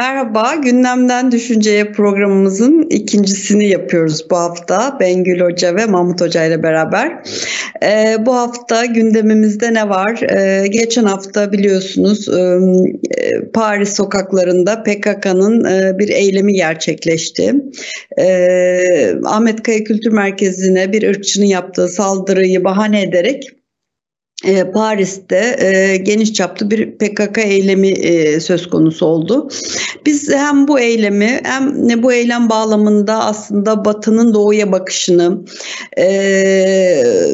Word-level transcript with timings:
Merhaba, 0.00 0.54
gündemden 0.54 1.32
düşünceye 1.32 1.92
programımızın 1.92 2.86
ikincisini 2.90 3.68
yapıyoruz 3.68 4.30
bu 4.30 4.36
hafta. 4.36 4.96
Bengül 5.00 5.40
Hoca 5.40 5.76
ve 5.76 5.86
Mahmut 5.86 6.20
Hoca 6.20 6.44
ile 6.44 6.62
beraber. 6.62 7.22
Ee, 7.82 8.16
bu 8.26 8.36
hafta 8.36 8.84
gündemimizde 8.84 9.74
ne 9.74 9.88
var? 9.88 10.20
Ee, 10.22 10.66
geçen 10.66 11.04
hafta 11.04 11.52
biliyorsunuz 11.52 12.28
e, 12.28 12.58
Paris 13.54 13.96
sokaklarında 13.96 14.82
PKK'nın 14.82 15.64
e, 15.64 15.98
bir 15.98 16.08
eylemi 16.08 16.52
gerçekleşti. 16.52 17.54
Ee, 18.18 19.14
Ahmet 19.24 19.62
Kaya 19.62 19.84
Kültür 19.84 20.12
Merkezi'ne 20.12 20.92
bir 20.92 21.08
ırkçının 21.08 21.46
yaptığı 21.46 21.88
saldırıyı 21.88 22.64
bahane 22.64 23.02
ederek 23.02 23.44
e, 23.44 23.59
Paris'te 24.74 25.56
e, 25.58 25.96
geniş 25.96 26.32
çaplı 26.32 26.70
bir 26.70 26.98
PKK 26.98 27.38
eylemi 27.38 27.88
e, 27.88 28.40
söz 28.40 28.70
konusu 28.70 29.06
oldu. 29.06 29.48
Biz 30.06 30.32
hem 30.32 30.68
bu 30.68 30.80
eylemi 30.80 31.40
hem 31.42 32.02
bu 32.02 32.12
eylem 32.12 32.50
bağlamında 32.50 33.24
aslında 33.24 33.84
Batı'nın 33.84 34.34
doğuya 34.34 34.72
bakışını, 34.72 35.44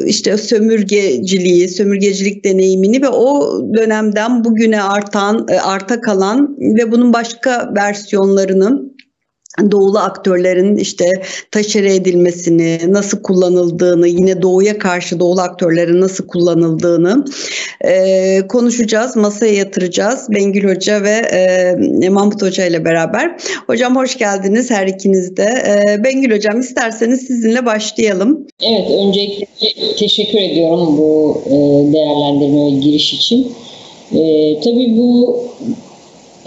işte 0.05 0.37
sömürgeciliği, 0.37 1.69
sömürgecilik 1.69 2.45
deneyimini 2.45 3.01
ve 3.01 3.09
o 3.09 3.61
dönemden 3.73 4.43
bugüne 4.43 4.81
artan, 4.81 5.47
arta 5.63 6.01
kalan 6.01 6.57
ve 6.59 6.91
bunun 6.91 7.13
başka 7.13 7.73
versiyonlarının 7.75 8.96
doğulu 9.71 9.99
aktörlerin 9.99 10.75
işte 10.75 11.05
taşere 11.51 11.95
edilmesini, 11.95 12.79
nasıl 12.87 13.21
kullanıldığını, 13.21 14.07
yine 14.07 14.41
doğuya 14.41 14.77
karşı 14.77 15.19
doğulu 15.19 15.41
aktörlerin 15.41 16.01
nasıl 16.01 16.27
kullanıldığını 16.27 17.25
e, 17.81 18.41
konuşacağız, 18.47 19.15
masaya 19.15 19.53
yatıracağız. 19.53 20.27
Bengül 20.29 20.75
Hoca 20.75 21.03
ve 21.03 21.21
e, 22.03 22.09
Mahmut 22.09 22.41
Hoca 22.41 22.65
ile 22.65 22.85
beraber. 22.85 23.37
Hocam 23.67 23.95
hoş 23.95 24.17
geldiniz 24.17 24.71
her 24.71 24.87
ikiniz 24.87 25.37
de. 25.37 25.43
E, 25.43 26.03
Bengül 26.03 26.35
Hocam 26.35 26.59
isterseniz 26.59 27.21
sizinle 27.21 27.65
başlayalım. 27.65 28.47
Evet, 28.63 28.91
öncelikle 28.91 29.47
teşekkür 29.99 30.39
ediyorum 30.39 30.97
bu 30.97 31.41
e, 31.45 31.53
değerlendirme 31.93 32.65
ve 32.65 32.79
giriş 32.79 33.13
için. 33.13 33.51
E, 34.11 34.19
tabii 34.59 34.97
bu 34.97 35.37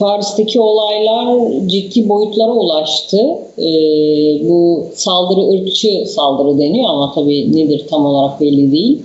Paris'teki 0.01 0.61
olaylar 0.61 1.51
ciddi 1.67 2.09
boyutlara 2.09 2.53
ulaştı. 2.53 3.19
Ee, 3.59 4.49
bu 4.49 4.85
saldırı 4.95 5.51
ırkçı 5.51 6.05
saldırı 6.07 6.59
deniyor 6.59 6.89
ama 6.91 7.13
tabii 7.15 7.57
nedir 7.57 7.87
tam 7.91 8.07
olarak 8.07 8.41
belli 8.41 8.73
değil. 8.73 9.03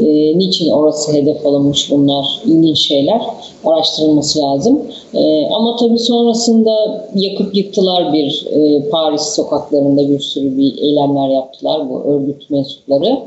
Ee, 0.00 0.38
niçin 0.38 0.70
orası 0.70 1.12
hedef 1.12 1.46
alınmış 1.46 1.90
bunlar 1.90 2.40
ilginç 2.46 2.78
şeyler 2.78 3.22
araştırılması 3.64 4.38
lazım. 4.42 4.82
Ee, 5.14 5.46
ama 5.46 5.76
tabii 5.76 5.98
sonrasında 5.98 7.06
yakıp 7.14 7.56
yıktılar 7.56 8.12
bir 8.12 8.46
e, 8.50 8.88
Paris 8.90 9.22
sokaklarında 9.22 10.08
bir 10.08 10.20
sürü 10.20 10.58
bir 10.58 10.78
eylemler 10.78 11.28
yaptılar 11.28 11.90
bu 11.90 12.02
örgüt 12.04 12.50
mensupları. 12.50 13.18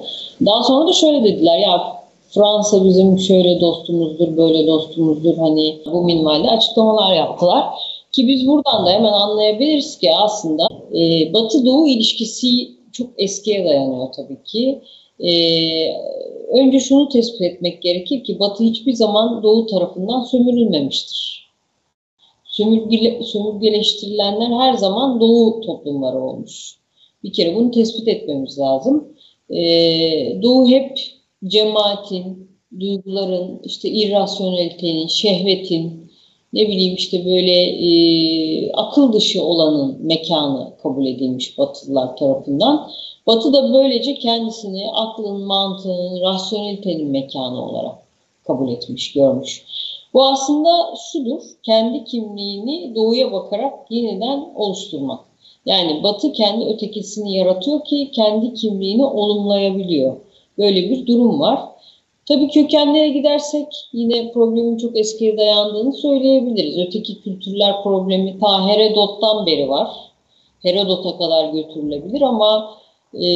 Daha 0.45 0.63
sonra 0.63 0.87
da 0.87 0.93
şöyle 0.93 1.23
dediler 1.23 1.57
ya 1.57 1.98
Fransa 2.29 2.85
bizim 2.85 3.19
şöyle 3.19 3.61
dostumuzdur, 3.61 4.37
böyle 4.37 4.67
dostumuzdur 4.67 5.37
hani 5.37 5.77
bu 5.85 6.03
minvalde 6.03 6.49
açıklamalar 6.49 7.15
yaptılar. 7.15 7.63
Ki 8.11 8.27
biz 8.27 8.47
buradan 8.47 8.85
da 8.85 8.91
hemen 8.91 9.11
anlayabiliriz 9.11 9.97
ki 9.97 10.11
aslında 10.15 10.67
e, 10.93 11.33
Batı-Doğu 11.33 11.87
ilişkisi 11.87 12.71
çok 12.91 13.07
eskiye 13.17 13.65
dayanıyor 13.65 14.07
tabii 14.15 14.43
ki. 14.43 14.81
E, 15.19 15.31
önce 16.51 16.79
şunu 16.79 17.09
tespit 17.09 17.41
etmek 17.41 17.81
gerekir 17.81 18.23
ki 18.23 18.39
Batı 18.39 18.63
hiçbir 18.63 18.93
zaman 18.93 19.43
Doğu 19.43 19.65
tarafından 19.65 20.23
sömürülmemiştir. 20.23 21.49
Sömürgele, 22.45 23.23
sömürgeleştirilenler 23.23 24.59
her 24.59 24.73
zaman 24.73 25.19
Doğu 25.19 25.61
toplumları 25.61 26.19
olmuş. 26.19 26.75
Bir 27.23 27.33
kere 27.33 27.55
bunu 27.55 27.71
tespit 27.71 28.07
etmemiz 28.07 28.59
lazım. 28.59 29.07
E, 29.49 29.61
Doğu 30.41 30.69
hep 30.69 30.99
cemaatin, 31.47 32.49
duyguların, 32.79 33.59
işte 33.63 33.89
irrasyonelitenin, 33.89 35.07
şehvetin, 35.07 36.11
ne 36.53 36.67
bileyim 36.67 36.95
işte 36.95 37.25
böyle 37.25 37.61
e, 37.61 38.71
akıl 38.71 39.13
dışı 39.13 39.43
olanın 39.43 39.97
mekanı 40.05 40.77
kabul 40.83 41.05
edilmiş 41.05 41.57
Batılılar 41.57 42.17
tarafından. 42.17 42.91
Batı 43.27 43.53
da 43.53 43.73
böylece 43.73 44.15
kendisini 44.15 44.91
aklın, 44.91 45.41
mantığın, 45.41 46.21
rasyonelitenin 46.21 47.07
mekanı 47.07 47.65
olarak 47.65 47.95
kabul 48.47 48.71
etmiş, 48.71 49.13
görmüş. 49.13 49.65
Bu 50.13 50.23
aslında 50.23 50.95
şudur, 51.11 51.41
kendi 51.63 52.03
kimliğini 52.03 52.95
doğuya 52.95 53.31
bakarak 53.31 53.73
yeniden 53.89 54.53
oluşturmak. 54.55 55.19
Yani 55.65 56.03
Batı 56.03 56.31
kendi 56.31 56.65
ötekisini 56.65 57.35
yaratıyor 57.35 57.83
ki 57.83 58.11
kendi 58.11 58.53
kimliğini 58.53 59.05
olumlayabiliyor. 59.05 60.17
Böyle 60.59 60.89
bir 60.89 61.07
durum 61.07 61.39
var. 61.39 61.59
Tabii 62.25 62.47
kökenlere 62.47 63.09
gidersek 63.09 63.67
yine 63.93 64.31
problemin 64.31 64.77
çok 64.77 64.97
eskiye 64.97 65.37
dayandığını 65.37 65.93
söyleyebiliriz. 65.93 66.77
Öteki 66.77 67.21
kültürler 67.21 67.83
problemi 67.83 68.39
ta 68.39 68.67
Herodot'tan 68.67 69.45
beri 69.45 69.69
var. 69.69 69.89
Herodot'a 70.63 71.17
kadar 71.17 71.53
götürülebilir 71.53 72.21
ama 72.21 72.77
e, 73.13 73.27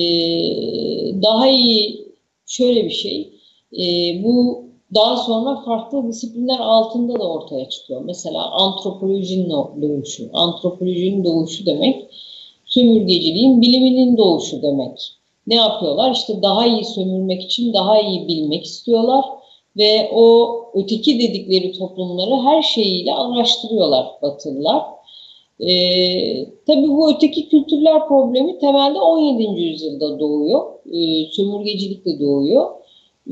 daha 1.23 1.47
iyi 1.47 2.07
şöyle 2.45 2.85
bir 2.85 2.89
şey. 2.89 3.34
E, 3.79 3.84
bu 4.23 4.63
daha 4.95 5.17
sonra 5.17 5.61
farklı 5.66 6.07
disiplinler 6.07 6.59
altında 6.59 7.19
da 7.19 7.29
ortaya 7.29 7.69
çıkıyor. 7.69 8.01
Mesela 8.05 8.51
antropolojinin 8.51 9.50
doğuşu. 9.81 10.29
Antropolojinin 10.34 11.23
doğuşu 11.23 11.66
demek 11.66 12.05
sömürgeciliğin 12.66 13.61
biliminin 13.61 14.17
doğuşu 14.17 14.61
demek 14.61 15.00
ne 15.47 15.55
yapıyorlar? 15.55 16.11
İşte 16.11 16.41
daha 16.41 16.67
iyi 16.67 16.85
sömürmek 16.85 17.41
için 17.41 17.73
daha 17.73 18.01
iyi 18.01 18.27
bilmek 18.27 18.65
istiyorlar 18.65 19.25
ve 19.77 20.09
o 20.13 20.55
öteki 20.73 21.19
dedikleri 21.19 21.71
toplumları 21.71 22.41
her 22.41 22.61
şeyiyle 22.61 23.13
araştırıyorlar 23.13 24.07
Batılılar. 24.21 24.83
Ee, 25.59 26.45
tabii 26.67 26.87
bu 26.87 27.11
öteki 27.11 27.49
kültürler 27.49 28.07
problemi 28.07 28.59
temelde 28.59 28.99
17. 28.99 29.61
yüzyılda 29.61 30.19
doğuyor. 30.19 30.61
Ee, 30.93 31.25
sömürgecilikle 31.31 32.19
doğuyor. 32.19 32.71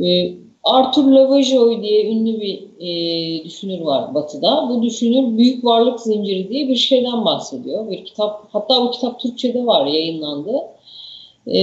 Ee, 0.04 0.34
Arthur 0.64 1.04
Lavajoy 1.04 1.82
diye 1.82 2.12
ünlü 2.12 2.42
bir 2.42 2.64
e, 2.80 3.44
düşünür 3.44 3.82
var 3.82 4.14
Batı'da. 4.14 4.70
Bu 4.70 4.84
düşünür 4.84 5.38
büyük 5.38 5.66
varlık 5.66 6.00
zinciri 6.00 6.50
diye 6.50 6.68
bir 6.68 6.76
şeyden 6.76 7.26
bahsediyor. 7.26 7.92
Bir 7.92 8.06
kitap, 8.06 8.48
hatta 8.52 8.84
bu 8.84 8.92
kitap 8.92 9.20
Türkçe'de 9.20 9.66
var, 9.66 9.86
yayınlandı. 9.86 10.52
Ee, 11.48 11.60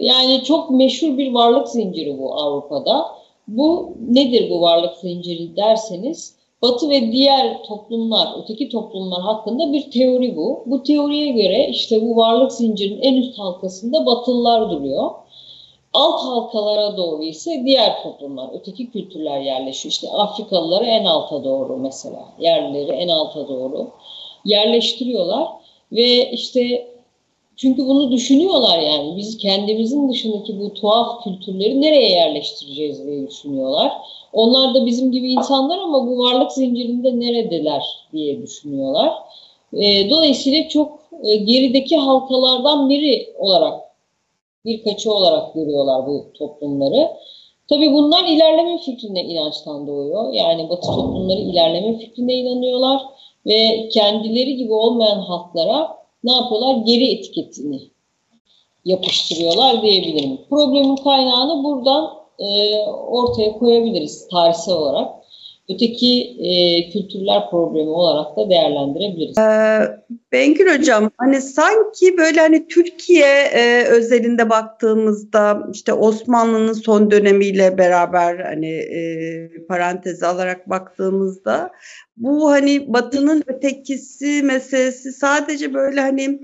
yani 0.00 0.42
çok 0.44 0.70
meşhur 0.70 1.18
bir 1.18 1.32
varlık 1.32 1.68
zinciri 1.68 2.18
bu 2.18 2.34
Avrupa'da. 2.34 3.06
Bu 3.48 3.92
nedir 4.08 4.50
bu 4.50 4.60
varlık 4.60 4.96
zinciri 4.96 5.56
derseniz 5.56 6.34
Batı 6.62 6.90
ve 6.90 7.12
diğer 7.12 7.62
toplumlar, 7.62 8.28
öteki 8.42 8.68
toplumlar 8.68 9.22
hakkında 9.22 9.72
bir 9.72 9.90
teori 9.90 10.36
bu. 10.36 10.62
Bu 10.66 10.82
teoriye 10.82 11.28
göre 11.28 11.68
işte 11.68 12.02
bu 12.02 12.16
varlık 12.16 12.52
zincirinin 12.52 13.02
en 13.02 13.16
üst 13.16 13.38
halkasında 13.38 14.06
Batılılar 14.06 14.70
duruyor. 14.70 15.10
Alt 15.92 16.20
halkalara 16.20 16.96
doğru 16.96 17.22
ise 17.22 17.62
diğer 17.64 18.02
toplumlar, 18.02 18.50
öteki 18.52 18.90
kültürler 18.90 19.40
yerleşiyor. 19.40 19.92
İşte 19.92 20.08
Afrikalıları 20.10 20.84
en 20.84 21.04
alta 21.04 21.44
doğru 21.44 21.76
mesela, 21.76 22.24
yerlileri 22.40 22.90
en 22.90 23.08
alta 23.08 23.48
doğru 23.48 23.88
yerleştiriyorlar. 24.44 25.48
Ve 25.92 26.30
işte 26.30 26.93
çünkü 27.56 27.86
bunu 27.86 28.12
düşünüyorlar 28.12 28.78
yani. 28.78 29.16
Biz 29.16 29.38
kendimizin 29.38 30.08
dışındaki 30.08 30.60
bu 30.60 30.74
tuhaf 30.74 31.24
kültürleri 31.24 31.80
nereye 31.80 32.10
yerleştireceğiz 32.10 33.06
diye 33.06 33.28
düşünüyorlar. 33.28 33.92
Onlar 34.32 34.74
da 34.74 34.86
bizim 34.86 35.12
gibi 35.12 35.32
insanlar 35.32 35.78
ama 35.78 36.06
bu 36.06 36.18
varlık 36.18 36.52
zincirinde 36.52 37.20
neredeler 37.20 37.82
diye 38.12 38.42
düşünüyorlar. 38.42 39.12
E, 39.72 40.10
dolayısıyla 40.10 40.68
çok 40.68 40.98
e, 41.22 41.36
gerideki 41.36 41.96
halkalardan 41.96 42.90
biri 42.90 43.34
olarak, 43.38 43.80
birkaçı 44.64 45.12
olarak 45.12 45.54
görüyorlar 45.54 46.06
bu 46.06 46.24
toplumları. 46.34 47.10
Tabii 47.68 47.92
bunlar 47.92 48.24
ilerleme 48.24 48.78
fikrine 48.78 49.22
inançtan 49.22 49.86
doğuyor. 49.86 50.32
Yani 50.32 50.68
Batı 50.68 50.86
toplumları 50.86 51.40
ilerleme 51.40 51.98
fikrine 51.98 52.34
inanıyorlar 52.34 53.02
ve 53.46 53.88
kendileri 53.88 54.56
gibi 54.56 54.72
olmayan 54.72 55.18
halklara 55.18 56.03
ne 56.24 56.32
yapıyorlar? 56.32 56.76
Geri 56.76 57.12
etiketini 57.12 57.80
yapıştırıyorlar 58.84 59.82
diyebilirim. 59.82 60.40
Problemin 60.50 60.96
kaynağını 60.96 61.64
buradan 61.64 62.10
e, 62.38 62.78
ortaya 62.88 63.58
koyabiliriz 63.58 64.28
tarihsel 64.28 64.74
olarak. 64.74 65.23
Öteki 65.70 66.36
e, 66.40 66.90
kültürler 66.90 67.50
problemi 67.50 67.90
olarak 67.90 68.36
da 68.36 68.50
değerlendirebiliriz. 68.50 69.38
Ee, 69.38 70.04
Bengül 70.32 70.78
Hocam 70.78 71.10
hani 71.18 71.40
sanki 71.40 72.18
böyle 72.18 72.40
hani 72.40 72.68
Türkiye 72.68 73.42
e, 73.54 73.84
özelinde 73.84 74.50
baktığımızda 74.50 75.68
işte 75.72 75.92
Osmanlı'nın 75.92 76.72
son 76.72 77.10
dönemiyle 77.10 77.78
beraber 77.78 78.38
hani 78.38 78.72
e, 78.72 79.50
parantezi 79.68 80.26
alarak 80.26 80.70
baktığımızda 80.70 81.72
bu 82.16 82.50
hani 82.50 82.92
Batı'nın 82.92 83.44
ötekisi 83.46 84.42
meselesi 84.42 85.12
sadece 85.12 85.74
böyle 85.74 86.00
hani 86.00 86.40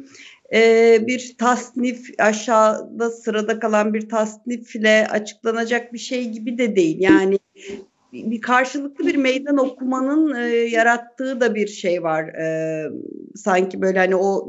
e, 0.55 0.99
bir 1.07 1.35
tasnif 1.39 2.11
aşağıda 2.19 3.11
sırada 3.11 3.59
kalan 3.59 3.95
bir 3.95 4.09
tasnifle 4.09 5.07
açıklanacak 5.11 5.93
bir 5.93 5.99
şey 5.99 6.29
gibi 6.29 6.59
de 6.59 6.77
değil. 6.77 6.97
Yani 7.01 7.39
bir 8.13 8.41
karşılıklı 8.41 9.07
bir 9.07 9.17
meydan 9.17 9.57
okumanın 9.57 10.35
e, 10.35 10.47
yarattığı 10.49 11.41
da 11.41 11.55
bir 11.55 11.67
şey 11.67 12.03
var. 12.03 12.25
E, 12.25 12.85
sanki 13.37 13.83
böyle 13.83 13.99
hani 13.99 14.17
o 14.17 14.49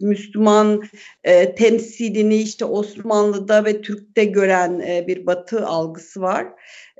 Müslüman 0.00 0.82
e, 1.24 1.54
temsilini 1.54 2.36
işte 2.36 2.64
Osmanlı'da 2.64 3.64
ve 3.64 3.80
Türk'te 3.80 4.24
gören 4.24 4.80
e, 4.80 5.04
bir 5.06 5.26
Batı 5.26 5.66
algısı 5.66 6.20
var. 6.20 6.46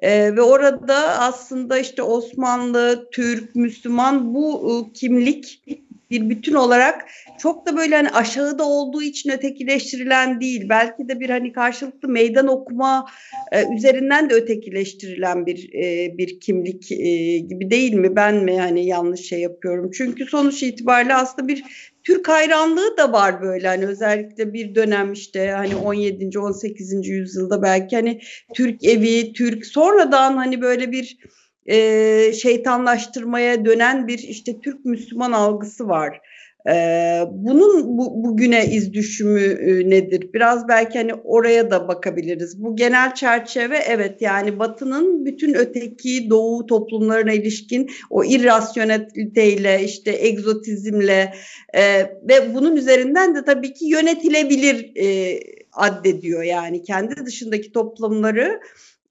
E, 0.02 0.36
ve 0.36 0.42
orada 0.42 1.18
aslında 1.18 1.78
işte 1.78 2.02
Osmanlı, 2.02 3.08
Türk, 3.12 3.56
Müslüman 3.56 4.34
bu 4.34 4.70
e, 4.70 4.92
kimlik 4.92 5.62
bir 6.10 6.30
bütün 6.30 6.54
olarak 6.54 7.08
çok 7.38 7.66
da 7.66 7.76
böyle 7.76 7.96
hani 7.96 8.10
aşağıda 8.10 8.64
olduğu 8.64 9.02
için 9.02 9.30
ötekileştirilen 9.30 10.40
değil. 10.40 10.68
Belki 10.68 11.08
de 11.08 11.20
bir 11.20 11.30
hani 11.30 11.52
karşılıklı 11.52 12.08
meydan 12.08 12.46
okuma 12.46 13.06
e, 13.52 13.74
üzerinden 13.76 14.30
de 14.30 14.34
ötekileştirilen 14.34 15.46
bir 15.46 15.74
e, 15.74 16.18
bir 16.18 16.40
kimlik 16.40 16.92
e, 16.92 17.38
gibi 17.38 17.70
değil 17.70 17.94
mi? 17.94 18.16
Ben 18.16 18.44
mi 18.44 18.60
hani 18.60 18.86
yanlış 18.86 19.20
şey 19.20 19.40
yapıyorum? 19.40 19.90
Çünkü 19.90 20.26
sonuç 20.26 20.62
itibariyle 20.62 21.14
aslında 21.14 21.48
bir 21.48 21.64
Türk 22.04 22.28
hayranlığı 22.28 22.96
da 22.96 23.12
var 23.12 23.42
böyle 23.42 23.68
hani 23.68 23.86
özellikle 23.86 24.52
bir 24.52 24.74
dönem 24.74 25.12
işte 25.12 25.50
hani 25.50 25.76
17. 25.76 26.38
18. 26.38 27.08
yüzyılda 27.08 27.62
belki 27.62 27.96
hani 27.96 28.20
Türk 28.54 28.84
evi, 28.84 29.32
Türk 29.32 29.66
sonradan 29.66 30.36
hani 30.36 30.60
böyle 30.60 30.92
bir 30.92 31.18
e, 31.68 32.32
şeytanlaştırmaya 32.32 33.64
dönen 33.64 34.08
bir 34.08 34.18
işte 34.18 34.60
Türk 34.60 34.84
Müslüman 34.84 35.32
algısı 35.32 35.88
var. 35.88 36.20
Ee, 36.68 37.24
bunun 37.30 37.98
bu, 37.98 38.24
bugüne 38.24 38.66
iz 38.66 38.92
düşümü 38.92 39.40
e, 39.40 39.90
nedir? 39.90 40.30
Biraz 40.34 40.68
belki 40.68 40.98
hani 40.98 41.14
oraya 41.14 41.70
da 41.70 41.88
bakabiliriz. 41.88 42.62
Bu 42.62 42.76
genel 42.76 43.14
çerçeve 43.14 43.78
evet 43.88 44.22
yani 44.22 44.58
Batı'nın 44.58 45.24
bütün 45.24 45.54
öteki 45.54 46.30
Doğu 46.30 46.66
toplumlarına 46.66 47.32
ilişkin 47.32 47.90
o 48.10 48.24
irrasyoneliteyle 48.24 49.84
işte 49.84 50.16
egzotizmle 50.26 51.34
e, 51.74 51.82
ve 52.28 52.54
bunun 52.54 52.76
üzerinden 52.76 53.34
de 53.34 53.44
tabii 53.44 53.72
ki 53.72 53.84
yönetilebilir 53.84 54.92
e, 54.96 55.38
addediyor 55.72 56.42
yani 56.42 56.82
kendi 56.82 57.26
dışındaki 57.26 57.72
toplumları 57.72 58.60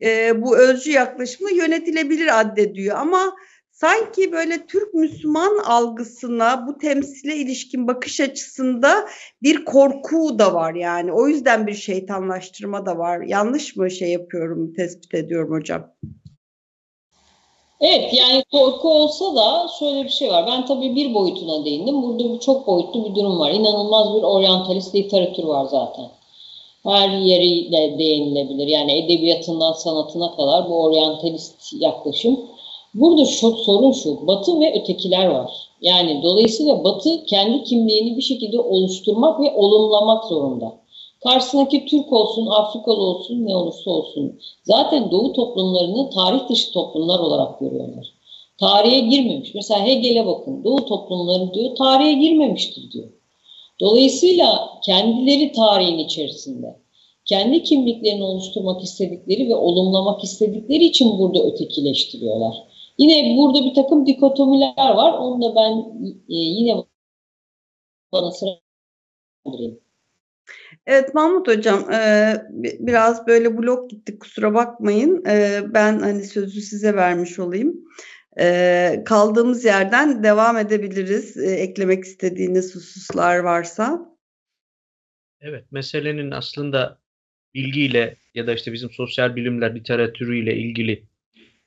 e, 0.01 0.41
bu 0.41 0.57
özcü 0.57 0.91
yaklaşımla 0.91 1.49
yönetilebilir 1.49 2.39
addediyor 2.39 2.97
ama 2.97 3.35
sanki 3.71 4.31
böyle 4.31 4.65
Türk 4.67 4.93
Müslüman 4.93 5.57
algısına 5.57 6.67
bu 6.67 6.77
temsile 6.77 7.35
ilişkin 7.35 7.87
bakış 7.87 8.19
açısında 8.19 9.07
bir 9.43 9.65
korku 9.65 10.39
da 10.39 10.53
var 10.53 10.73
yani 10.73 11.13
o 11.13 11.27
yüzden 11.27 11.67
bir 11.67 11.73
şeytanlaştırma 11.73 12.85
da 12.85 12.97
var 12.97 13.21
yanlış 13.21 13.75
mı 13.75 13.91
şey 13.91 14.09
yapıyorum 14.09 14.73
tespit 14.73 15.13
ediyorum 15.13 15.51
hocam. 15.51 15.91
Evet 17.81 18.13
yani 18.13 18.43
korku 18.51 18.89
olsa 18.89 19.35
da 19.35 19.67
şöyle 19.79 20.03
bir 20.03 20.09
şey 20.09 20.29
var. 20.29 20.45
Ben 20.47 20.65
tabii 20.65 20.95
bir 20.95 21.13
boyutuna 21.13 21.65
değindim. 21.65 22.03
Burada 22.03 22.33
bir 22.33 22.39
çok 22.39 22.67
boyutlu 22.67 23.09
bir 23.09 23.15
durum 23.15 23.39
var. 23.39 23.51
İnanılmaz 23.51 24.17
bir 24.17 24.23
oryantalist 24.23 24.95
literatür 24.95 25.43
var 25.43 25.65
zaten 25.65 26.16
her 26.87 27.09
yeriyle 27.09 27.99
değinilebilir. 27.99 28.67
Yani 28.67 28.91
edebiyatından 28.91 29.71
sanatına 29.71 30.35
kadar 30.35 30.69
bu 30.69 30.83
oryantalist 30.83 31.73
yaklaşım. 31.73 32.39
Burada 32.93 33.25
şu, 33.25 33.51
sorun 33.51 33.91
şu, 33.91 34.27
Batı 34.27 34.59
ve 34.59 34.81
ötekiler 34.81 35.27
var. 35.27 35.51
Yani 35.81 36.23
dolayısıyla 36.23 36.83
Batı 36.83 37.25
kendi 37.25 37.63
kimliğini 37.63 38.17
bir 38.17 38.21
şekilde 38.21 38.59
oluşturmak 38.59 39.39
ve 39.39 39.55
olumlamak 39.55 40.25
zorunda. 40.25 40.77
Karşısındaki 41.23 41.85
Türk 41.85 42.13
olsun, 42.13 42.45
Afrikalı 42.45 43.01
olsun, 43.03 43.45
ne 43.45 43.55
olursa 43.55 43.91
olsun. 43.91 44.39
Zaten 44.63 45.11
Doğu 45.11 45.33
toplumlarını 45.33 46.09
tarih 46.09 46.49
dışı 46.49 46.71
toplumlar 46.71 47.19
olarak 47.19 47.59
görüyorlar. 47.59 48.13
Tarihe 48.59 48.99
girmemiş. 48.99 49.55
Mesela 49.55 49.85
Hegel'e 49.85 50.25
bakın. 50.25 50.63
Doğu 50.63 50.85
toplumları 50.85 51.53
diyor 51.53 51.75
tarihe 51.75 52.13
girmemiştir 52.13 52.91
diyor. 52.91 53.09
Dolayısıyla 53.79 54.69
kendileri 54.85 55.51
tarihin 55.51 55.97
içerisinde 55.97 56.77
kendi 57.25 57.63
kimliklerini 57.63 58.23
oluşturmak 58.23 58.83
istedikleri 58.83 59.49
ve 59.49 59.55
olumlamak 59.55 60.23
istedikleri 60.23 60.85
için 60.85 61.19
burada 61.19 61.43
ötekileştiriyorlar. 61.43 62.55
Yine 62.97 63.37
burada 63.37 63.65
bir 63.65 63.73
takım 63.73 64.05
dikotomiler 64.05 64.73
var. 64.77 65.13
Onu 65.13 65.41
da 65.41 65.55
ben 65.55 65.77
e, 66.29 66.35
yine 66.35 66.75
bana 68.11 68.31
sıra 68.31 68.49
Evet 70.85 71.13
Mahmut 71.13 71.47
Hocam 71.47 71.91
e, 71.91 72.33
biraz 72.79 73.27
böyle 73.27 73.57
blok 73.57 73.89
gittik 73.89 74.19
kusura 74.19 74.53
bakmayın. 74.53 75.25
E, 75.25 75.61
ben 75.73 75.99
hani 75.99 76.23
sözü 76.23 76.61
size 76.61 76.95
vermiş 76.95 77.39
olayım. 77.39 77.75
E, 78.39 79.03
kaldığımız 79.05 79.65
yerden 79.65 80.23
devam 80.23 80.57
edebiliriz. 80.57 81.37
E, 81.37 81.51
eklemek 81.51 82.03
istediğiniz 82.03 82.75
hususlar 82.75 83.39
varsa. 83.39 84.17
Evet 85.41 85.71
meselenin 85.71 86.31
aslında 86.31 86.99
bilgiyle 87.53 88.17
ya 88.35 88.47
da 88.47 88.53
işte 88.53 88.73
bizim 88.73 88.91
sosyal 88.91 89.35
bilimler 89.35 89.75
literatürüyle 89.75 90.57
ilgili 90.57 91.03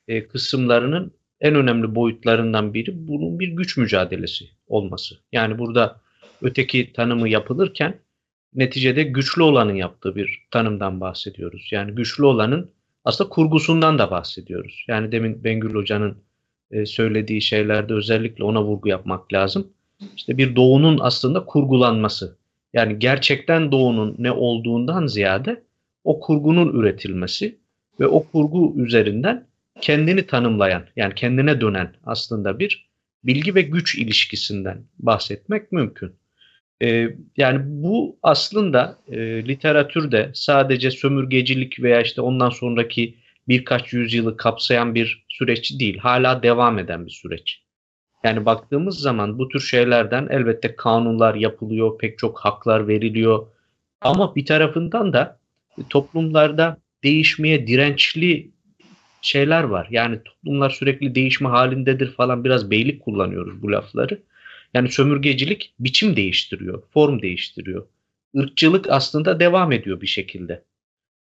e, 0.07 0.27
kısımlarının 0.27 1.13
en 1.41 1.55
önemli 1.55 1.95
boyutlarından 1.95 2.73
biri 2.73 3.07
bunun 3.07 3.39
bir 3.39 3.47
güç 3.47 3.77
mücadelesi 3.77 4.45
olması. 4.67 5.15
Yani 5.31 5.57
burada 5.57 6.01
öteki 6.41 6.93
tanımı 6.93 7.29
yapılırken 7.29 7.99
neticede 8.53 9.03
güçlü 9.03 9.43
olanın 9.43 9.75
yaptığı 9.75 10.15
bir 10.15 10.47
tanımdan 10.51 11.01
bahsediyoruz. 11.01 11.69
Yani 11.71 11.95
güçlü 11.95 12.25
olanın 12.25 12.71
aslında 13.05 13.29
kurgusundan 13.29 13.99
da 13.99 14.11
bahsediyoruz. 14.11 14.85
Yani 14.87 15.11
demin 15.11 15.43
Bengül 15.43 15.75
Hoca'nın 15.75 16.17
e, 16.71 16.85
söylediği 16.85 17.41
şeylerde 17.41 17.93
özellikle 17.93 18.43
ona 18.43 18.63
vurgu 18.63 18.89
yapmak 18.89 19.33
lazım. 19.33 19.67
İşte 20.15 20.37
bir 20.37 20.55
doğunun 20.55 20.99
aslında 21.01 21.45
kurgulanması. 21.45 22.37
Yani 22.73 22.99
gerçekten 22.99 23.71
doğunun 23.71 24.15
ne 24.17 24.31
olduğundan 24.31 25.07
ziyade 25.07 25.63
o 26.03 26.19
kurgunun 26.19 26.73
üretilmesi 26.79 27.57
ve 27.99 28.07
o 28.07 28.23
kurgu 28.23 28.73
üzerinden 28.77 29.47
kendini 29.81 30.27
tanımlayan 30.27 30.85
yani 30.95 31.15
kendine 31.15 31.61
dönen 31.61 31.93
aslında 32.05 32.59
bir 32.59 32.89
bilgi 33.23 33.55
ve 33.55 33.61
güç 33.61 33.95
ilişkisinden 33.95 34.83
bahsetmek 34.99 35.71
mümkün. 35.71 36.13
Ee, 36.83 37.07
yani 37.37 37.61
bu 37.65 38.17
aslında 38.23 38.97
e, 39.07 39.17
literatürde 39.47 40.31
sadece 40.33 40.91
sömürgecilik 40.91 41.81
veya 41.81 42.01
işte 42.01 42.21
ondan 42.21 42.49
sonraki 42.49 43.15
birkaç 43.51 43.93
yüzyılı 43.93 44.37
kapsayan 44.37 44.95
bir 44.95 45.25
süreç 45.29 45.79
değil. 45.79 45.97
Hala 45.97 46.43
devam 46.43 46.79
eden 46.79 47.05
bir 47.05 47.11
süreç. 47.11 47.61
Yani 48.23 48.45
baktığımız 48.45 48.99
zaman 48.99 49.39
bu 49.39 49.47
tür 49.47 49.59
şeylerden 49.59 50.27
elbette 50.29 50.75
kanunlar 50.75 51.35
yapılıyor, 51.35 51.97
pek 51.97 52.17
çok 52.17 52.39
haklar 52.39 52.87
veriliyor. 52.87 53.47
Ama 54.01 54.35
bir 54.35 54.45
tarafından 54.45 55.13
da 55.13 55.39
toplumlarda 55.89 56.77
değişmeye 57.03 57.67
dirençli 57.67 58.51
şeyler 59.21 59.63
var. 59.63 59.87
Yani 59.91 60.19
toplumlar 60.25 60.69
sürekli 60.69 61.15
değişme 61.15 61.49
halindedir 61.49 62.11
falan 62.11 62.43
biraz 62.43 62.71
beylik 62.71 63.01
kullanıyoruz 63.01 63.61
bu 63.61 63.71
lafları. 63.71 64.21
Yani 64.73 64.91
sömürgecilik 64.91 65.73
biçim 65.79 66.15
değiştiriyor, 66.15 66.83
form 66.93 67.21
değiştiriyor. 67.21 67.87
Irkçılık 68.33 68.89
aslında 68.89 69.39
devam 69.39 69.71
ediyor 69.71 70.01
bir 70.01 70.07
şekilde. 70.07 70.63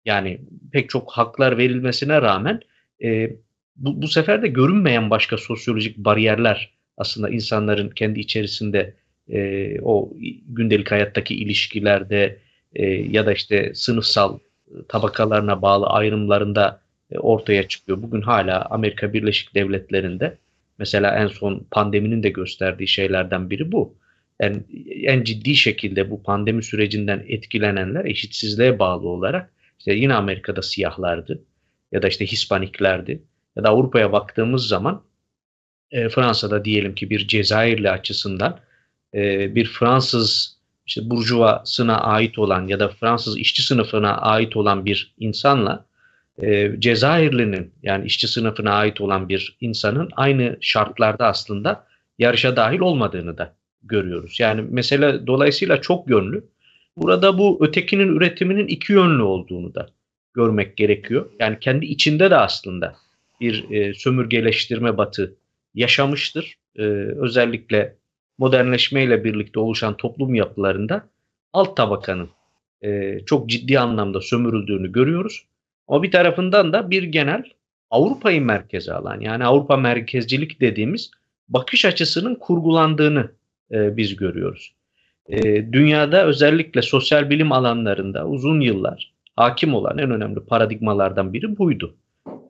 Yani 0.06 0.42
pek 0.72 0.90
çok 0.90 1.12
haklar 1.12 1.58
verilmesine 1.58 2.22
rağmen 2.22 2.60
e, 3.04 3.30
bu, 3.76 4.02
bu 4.02 4.08
sefer 4.08 4.42
de 4.42 4.48
görünmeyen 4.48 5.10
başka 5.10 5.38
sosyolojik 5.38 5.98
bariyerler 5.98 6.74
aslında 6.98 7.30
insanların 7.30 7.90
kendi 7.90 8.20
içerisinde 8.20 8.94
e, 9.30 9.80
o 9.82 10.14
gündelik 10.48 10.92
hayattaki 10.92 11.36
ilişkilerde 11.36 12.38
e, 12.74 12.86
ya 12.86 13.26
da 13.26 13.34
işte 13.34 13.72
sınıfsal 13.76 14.40
tabakalarına 14.88 15.62
bağlı 15.62 15.86
ayrımlarında 15.88 16.82
e, 17.12 17.18
ortaya 17.18 17.68
çıkıyor. 17.68 18.02
Bugün 18.02 18.22
hala 18.22 18.66
Amerika 18.66 19.14
Birleşik 19.14 19.56
Devletleri'nde 19.56 20.38
mesela 20.78 21.16
en 21.16 21.28
son 21.28 21.68
pandeminin 21.72 22.24
de 22.24 22.30
gösterdiği 22.30 22.88
şeylerden 22.88 23.50
biri 23.50 23.72
bu. 23.72 23.96
En, 24.40 24.64
en 25.04 25.24
ciddi 25.24 25.56
şekilde 25.56 26.10
bu 26.12 26.24
pandemi 26.24 26.64
sürecinden 26.64 27.26
etkilenenler 27.28 28.06
eşitsizliğe 28.06 28.80
bağlı 28.80 29.08
olarak 29.08 29.55
işte 29.86 30.00
yine 30.00 30.14
Amerika'da 30.14 30.62
siyahlardı 30.62 31.44
ya 31.92 32.02
da 32.02 32.08
işte 32.08 32.26
Hispaniklerdi 32.26 33.24
ya 33.56 33.64
da 33.64 33.70
Avrupa'ya 33.70 34.12
baktığımız 34.12 34.68
zaman 34.68 35.04
e, 35.92 36.10
Fransa'da 36.10 36.66
diyelim 36.66 36.96
ki 36.96 37.10
bir 37.10 37.28
Cezayirli 37.28 37.90
açısından 37.90 38.60
e, 39.14 39.56
bir 39.56 39.66
Fransız 39.66 40.58
işte 40.86 41.10
burjuvasına 41.10 41.98
ait 41.98 42.40
olan 42.40 42.68
ya 42.68 42.80
da 42.80 42.90
Fransız 42.90 43.38
işçi 43.38 43.62
sınıfına 43.62 44.18
ait 44.18 44.58
olan 44.58 44.86
bir 44.86 45.14
insanla 45.20 45.86
e, 46.42 46.72
Cezayirli'nin 46.80 47.74
yani 47.84 48.06
işçi 48.06 48.28
sınıfına 48.28 48.74
ait 48.74 49.02
olan 49.02 49.30
bir 49.30 49.58
insanın 49.62 50.10
aynı 50.16 50.58
şartlarda 50.62 51.28
aslında 51.28 51.88
yarışa 52.20 52.56
dahil 52.56 52.80
olmadığını 52.80 53.38
da 53.38 53.56
görüyoruz. 53.84 54.40
Yani 54.40 54.62
mesele 54.62 55.28
dolayısıyla 55.28 55.82
çok 55.82 56.10
yönlü. 56.10 56.55
Burada 56.98 57.38
bu 57.38 57.58
ötekinin 57.62 58.08
üretiminin 58.08 58.68
iki 58.68 58.94
yönlü 58.94 59.24
olduğunu 59.24 59.76
da 59.76 59.90
görmek 60.34 60.78
gerekiyor. 60.78 61.32
Yani 61.40 61.58
kendi 61.60 61.86
içinde 61.86 62.32
de 62.32 62.36
aslında 62.36 62.96
bir 63.42 63.72
e, 63.72 63.94
sömürgeleştirme 63.94 64.98
batı 64.98 65.36
yaşamıştır. 65.74 66.56
E, 66.76 66.82
özellikle 67.18 67.96
modernleşmeyle 68.38 69.24
birlikte 69.24 69.60
oluşan 69.60 69.98
toplum 69.98 70.36
yapılarında 70.36 71.10
alt 71.54 71.78
tabakanın 71.78 72.30
e, 72.82 73.20
çok 73.26 73.50
ciddi 73.50 73.80
anlamda 73.80 74.22
sömürüldüğünü 74.22 74.92
görüyoruz. 74.92 75.46
Ama 75.88 76.04
bir 76.04 76.12
tarafından 76.12 76.74
da 76.74 76.92
bir 76.92 77.04
genel 77.04 77.44
Avrupa'yı 77.90 78.42
merkeze 78.42 78.94
alan 78.94 79.20
yani 79.20 79.46
Avrupa 79.46 79.78
merkezcilik 79.78 80.62
dediğimiz 80.62 81.12
bakış 81.50 81.86
açısının 81.86 82.36
kurgulandığını 82.36 83.32
e, 83.72 83.98
biz 83.98 84.16
görüyoruz. 84.16 84.74
E, 85.30 85.74
dünyada 85.74 86.26
özellikle 86.26 86.82
sosyal 86.82 87.30
bilim 87.30 87.52
alanlarında 87.52 88.28
uzun 88.28 88.62
yıllar 88.62 89.14
hakim 89.36 89.74
olan 89.74 89.98
en 89.98 90.12
önemli 90.12 90.40
paradigmalardan 90.40 91.34
biri 91.34 91.58
buydu. 91.58 91.96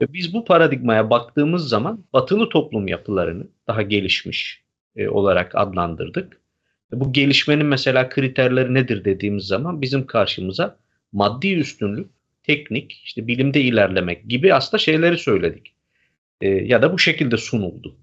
Ve 0.02 0.14
biz 0.14 0.34
bu 0.34 0.46
paradigmaya 0.46 1.10
baktığımız 1.10 1.70
zaman 1.70 2.04
batılı 2.14 2.50
toplum 2.50 2.88
yapılarını 2.88 3.48
daha 3.68 3.82
gelişmiş 3.82 4.62
e, 4.96 5.10
olarak 5.10 5.56
adlandırdık. 5.56 6.42
Bu 6.92 7.14
gelişmenin 7.14 7.66
mesela 7.66 8.10
kriterleri 8.10 8.74
nedir 8.74 9.06
dediğimiz 9.06 9.44
zaman 9.44 9.82
bizim 9.82 10.06
karşımıza 10.06 10.78
maddi 11.12 11.54
üstünlük, 11.54 12.08
teknik, 12.44 13.02
işte 13.06 13.28
bilimde 13.28 13.62
ilerlemek 13.62 14.30
gibi 14.30 14.54
aslında 14.54 14.78
şeyleri 14.78 15.18
söyledik. 15.18 15.74
E, 16.42 16.50
ya 16.50 16.82
da 16.82 16.94
bu 16.94 17.00
şekilde 17.00 17.38
sunuldu. 17.38 17.96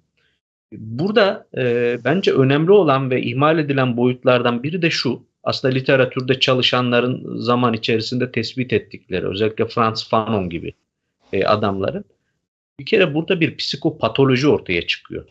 Burada 0.72 1.46
e, 1.56 1.98
bence 2.04 2.32
önemli 2.32 2.72
olan 2.72 3.10
ve 3.10 3.22
ihmal 3.22 3.58
edilen 3.58 3.96
boyutlardan 3.96 4.62
biri 4.62 4.82
de 4.82 4.90
şu. 4.90 5.22
Aslında 5.44 5.74
literatürde 5.74 6.40
çalışanların 6.40 7.36
zaman 7.38 7.74
içerisinde 7.74 8.32
tespit 8.32 8.72
ettikleri, 8.72 9.26
özellikle 9.26 9.66
Franz 9.66 10.08
Fanon 10.08 10.50
gibi 10.50 10.72
e, 11.32 11.44
adamların 11.44 12.04
bir 12.78 12.86
kere 12.86 13.14
burada 13.14 13.40
bir 13.40 13.56
psikopatoloji 13.56 14.48
ortaya 14.48 14.86
çıkıyor. 14.86 15.24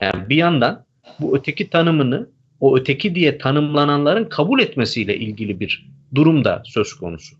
Yani 0.00 0.28
bir 0.28 0.36
yandan 0.36 0.84
bu 1.20 1.36
öteki 1.36 1.70
tanımını 1.70 2.28
o 2.60 2.76
öteki 2.76 3.14
diye 3.14 3.38
tanımlananların 3.38 4.24
kabul 4.24 4.60
etmesiyle 4.60 5.16
ilgili 5.16 5.60
bir 5.60 5.86
durum 6.14 6.44
da 6.44 6.62
söz 6.64 6.94
konusu. 6.94 7.36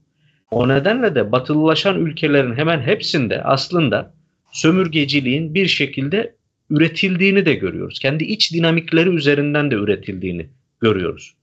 O 0.50 0.68
nedenle 0.68 1.14
de 1.14 1.32
batılılaşan 1.32 2.00
ülkelerin 2.06 2.54
hemen 2.54 2.80
hepsinde 2.80 3.42
aslında 3.42 4.14
sömürgeciliğin 4.52 5.54
bir 5.54 5.66
şekilde 5.66 6.34
üretildiğini 6.70 7.46
de 7.46 7.54
görüyoruz. 7.54 7.98
Kendi 7.98 8.24
iç 8.24 8.52
dinamikleri 8.52 9.08
üzerinden 9.08 9.70
de 9.70 9.74
üretildiğini 9.74 10.48
görüyoruz. 10.80 11.34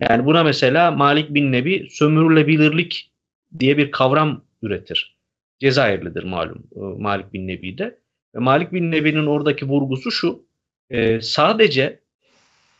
Yani 0.00 0.26
buna 0.26 0.44
mesela 0.44 0.90
Malik 0.90 1.34
bin 1.34 1.52
Nebi 1.52 1.88
sömürülebilirlik 1.90 3.10
diye 3.58 3.76
bir 3.76 3.90
kavram 3.90 4.44
üretir. 4.62 5.16
Cezayirlidir 5.60 6.22
malum 6.22 6.66
e, 6.76 6.80
Malik 6.80 7.32
bin 7.32 7.48
Nebi 7.48 7.78
de. 7.78 7.98
Ve 8.34 8.38
Malik 8.38 8.72
bin 8.72 8.90
Nebi'nin 8.90 9.26
oradaki 9.26 9.66
vurgusu 9.66 10.10
şu. 10.10 10.42
E, 10.90 11.20
sadece 11.20 12.00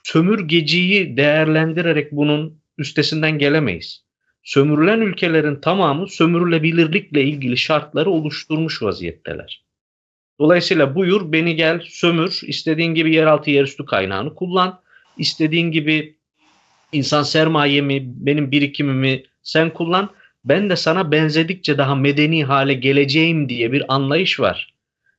sömürgeciyi 0.03 1.17
değerlendirerek 1.17 2.13
bunun 2.13 2.61
üstesinden 2.79 3.39
gelemeyiz. 3.39 4.05
Sömürülen 4.43 5.01
ülkelerin 5.01 5.57
tamamı 5.57 6.09
sömürülebilirlikle 6.09 7.23
ilgili 7.23 7.57
şartları 7.57 8.11
oluşturmuş 8.11 8.83
vaziyetteler. 8.83 9.65
Dolayısıyla 10.41 10.95
buyur 10.95 11.33
beni 11.33 11.57
gel 11.57 11.81
sömür, 11.89 12.41
istediğin 12.47 12.95
gibi 12.95 13.15
yeraltı 13.15 13.51
yerüstü 13.51 13.85
kaynağını 13.85 14.35
kullan, 14.35 14.81
istediğin 15.17 15.71
gibi 15.71 16.17
insan 16.93 17.23
sermayemi, 17.23 18.03
benim 18.05 18.51
birikimimi 18.51 19.23
sen 19.43 19.71
kullan. 19.73 20.11
Ben 20.45 20.71
de 20.71 20.77
sana 20.77 21.13
benzedikçe 21.13 21.79
daha 21.79 21.95
medeni 21.95 22.45
hale 22.45 22.75
geleceğim 22.75 23.49
diye 23.49 23.73
bir 23.73 23.95
anlayış 23.95 24.41
var. 24.41 24.75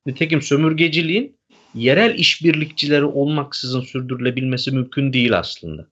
Nitekim 0.05 0.41
sömürgeciliğin 0.41 1.37
yerel 1.75 2.19
işbirlikçileri 2.19 3.05
olmaksızın 3.05 3.81
sürdürülebilmesi 3.81 4.71
mümkün 4.71 5.13
değil 5.13 5.39
aslında. 5.39 5.87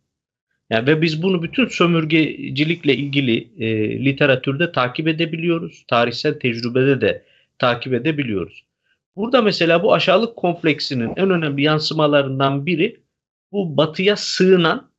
Yani 0.70 0.88
ve 0.88 1.02
biz 1.02 1.24
bunu 1.24 1.44
bütün 1.44 1.68
sömürgecilikle 1.68 2.96
ilgili 2.96 3.48
e, 3.60 3.90
literatürde 4.06 4.72
takip 4.72 5.08
edebiliyoruz. 5.08 5.84
Tarihsel 5.88 6.40
tecrübede 6.40 7.02
de 7.02 7.24
takip 7.60 7.94
edebiliyoruz. 7.94 8.69
Burada 9.16 9.42
mesela 9.42 9.84
bu 9.84 9.94
aşağılık 9.94 10.36
kompleksinin 10.36 11.14
en 11.16 11.30
önemli 11.30 11.62
yansımalarından 11.62 12.66
biri 12.66 13.02
bu 13.52 13.78
batıya 13.78 14.16
sığınan 14.16 14.90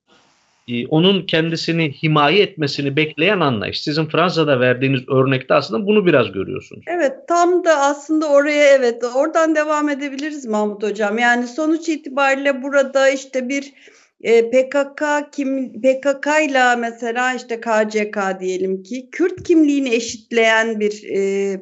e, 0.69 0.87
onun 0.87 1.27
kendisini 1.27 1.93
himaye 2.03 2.43
etmesini 2.43 2.97
bekleyen 2.97 3.41
anlayış. 3.41 3.83
Sizin 3.83 4.07
Fransa'da 4.07 4.61
verdiğiniz 4.61 5.09
örnekte 5.09 5.55
aslında 5.55 5.87
bunu 5.87 6.07
biraz 6.07 6.33
görüyorsunuz. 6.33 6.85
Evet 6.87 7.13
tam 7.29 7.65
da 7.65 7.77
aslında 7.77 8.29
oraya 8.29 8.69
evet 8.69 9.05
oradan 9.15 9.55
devam 9.55 9.89
edebiliriz 9.89 10.47
Mahmut 10.47 10.83
Hocam. 10.83 11.19
Yani 11.19 11.47
sonuç 11.47 11.89
itibariyle 11.89 12.63
burada 12.63 13.09
işte 13.09 13.49
bir 13.49 13.73
e, 14.21 14.51
PKK 14.51 15.03
kim 15.33 15.73
PKK 15.73 16.27
ile 16.49 16.77
mesela 16.77 17.35
işte 17.35 17.61
KCK 17.61 18.41
diyelim 18.41 18.83
ki 18.83 19.09
Kürt 19.13 19.43
kimliğini 19.43 19.95
eşitleyen 19.95 20.81
bir 20.81 21.05
e, 21.17 21.57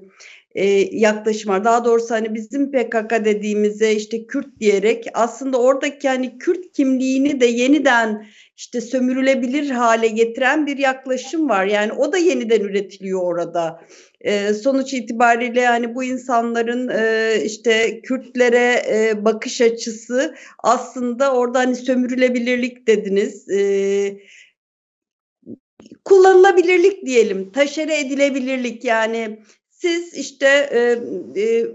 e, 0.54 0.64
yaklaşım 0.98 1.50
var. 1.50 1.64
Daha 1.64 1.84
doğrusu 1.84 2.14
hani 2.14 2.34
bizim 2.34 2.70
PKK 2.70 3.24
dediğimize 3.24 3.92
işte 3.92 4.26
Kürt 4.26 4.60
diyerek 4.60 5.06
aslında 5.14 5.60
oradaki 5.60 6.08
hani 6.08 6.38
Kürt 6.38 6.72
kimliğini 6.72 7.40
de 7.40 7.46
yeniden 7.46 8.26
işte 8.56 8.80
sömürülebilir 8.80 9.70
hale 9.70 10.08
getiren 10.08 10.66
bir 10.66 10.78
yaklaşım 10.78 11.48
var. 11.48 11.66
Yani 11.66 11.92
o 11.92 12.12
da 12.12 12.18
yeniden 12.18 12.60
üretiliyor 12.60 13.22
orada. 13.22 13.80
E, 14.20 14.54
sonuç 14.54 14.94
itibariyle 14.94 15.60
yani 15.60 15.94
bu 15.94 16.04
insanların 16.04 16.88
e, 16.88 17.34
işte 17.44 18.00
Kürtlere 18.02 18.82
e, 18.88 19.24
bakış 19.24 19.60
açısı 19.60 20.34
aslında 20.58 21.34
orada 21.34 21.58
hani 21.58 21.76
sömürülebilirlik 21.76 22.86
dediniz. 22.86 23.48
E, 23.48 24.20
kullanılabilirlik 26.04 27.06
diyelim, 27.06 27.52
taşere 27.52 28.00
edilebilirlik 28.00 28.84
yani 28.84 29.38
siz 29.80 30.14
işte 30.14 30.46
e, 30.46 30.80
e, 31.42 31.66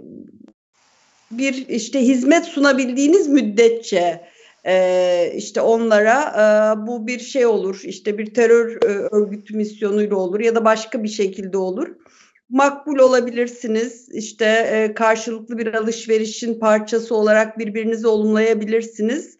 bir 1.31 1.67
işte 1.67 2.01
hizmet 2.01 2.45
sunabildiğiniz 2.45 3.27
müddetçe 3.27 4.21
e, 4.65 5.33
işte 5.35 5.61
onlara 5.61 6.19
e, 6.21 6.87
bu 6.87 7.07
bir 7.07 7.19
şey 7.19 7.45
olur 7.45 7.81
işte 7.83 8.17
bir 8.17 8.33
terör 8.33 8.81
e, 8.83 8.87
örgütü 9.11 9.57
misyonuyla 9.57 10.15
olur 10.15 10.39
ya 10.39 10.55
da 10.55 10.65
başka 10.65 11.03
bir 11.03 11.09
şekilde 11.09 11.57
olur. 11.57 11.87
Makbul 12.49 12.99
olabilirsiniz. 12.99 14.09
İşte 14.09 14.45
e, 14.45 14.93
karşılıklı 14.93 15.57
bir 15.57 15.73
alışverişin 15.73 16.59
parçası 16.59 17.15
olarak 17.15 17.59
birbirinizi 17.59 18.07
olumlayabilirsiniz. 18.07 19.37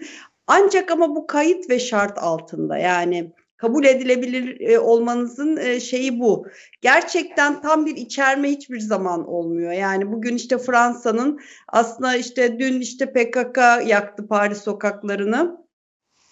Ancak 0.48 0.91
ama 0.91 1.15
bu 1.15 1.27
kayıt 1.27 1.70
ve 1.70 1.79
şart 1.79 2.17
altında. 2.17 2.77
Yani 2.77 3.32
kabul 3.63 3.86
edilebilir 3.86 4.60
e, 4.60 4.79
olmanızın 4.79 5.58
e, 5.58 5.79
şeyi 5.79 6.20
bu. 6.20 6.48
Gerçekten 6.82 7.62
tam 7.62 7.86
bir 7.86 7.96
içerme 7.96 8.50
hiçbir 8.50 8.79
zaman 8.79 9.27
olmuyor. 9.27 9.72
Yani 9.72 10.12
bugün 10.12 10.36
işte 10.36 10.58
Fransa'nın 10.58 11.39
aslında 11.67 12.15
işte 12.15 12.60
dün 12.60 12.82
işte 12.82 13.13
PKK 13.13 13.58
yaktı 13.88 14.27
Paris 14.27 14.58
sokaklarını. 14.58 15.63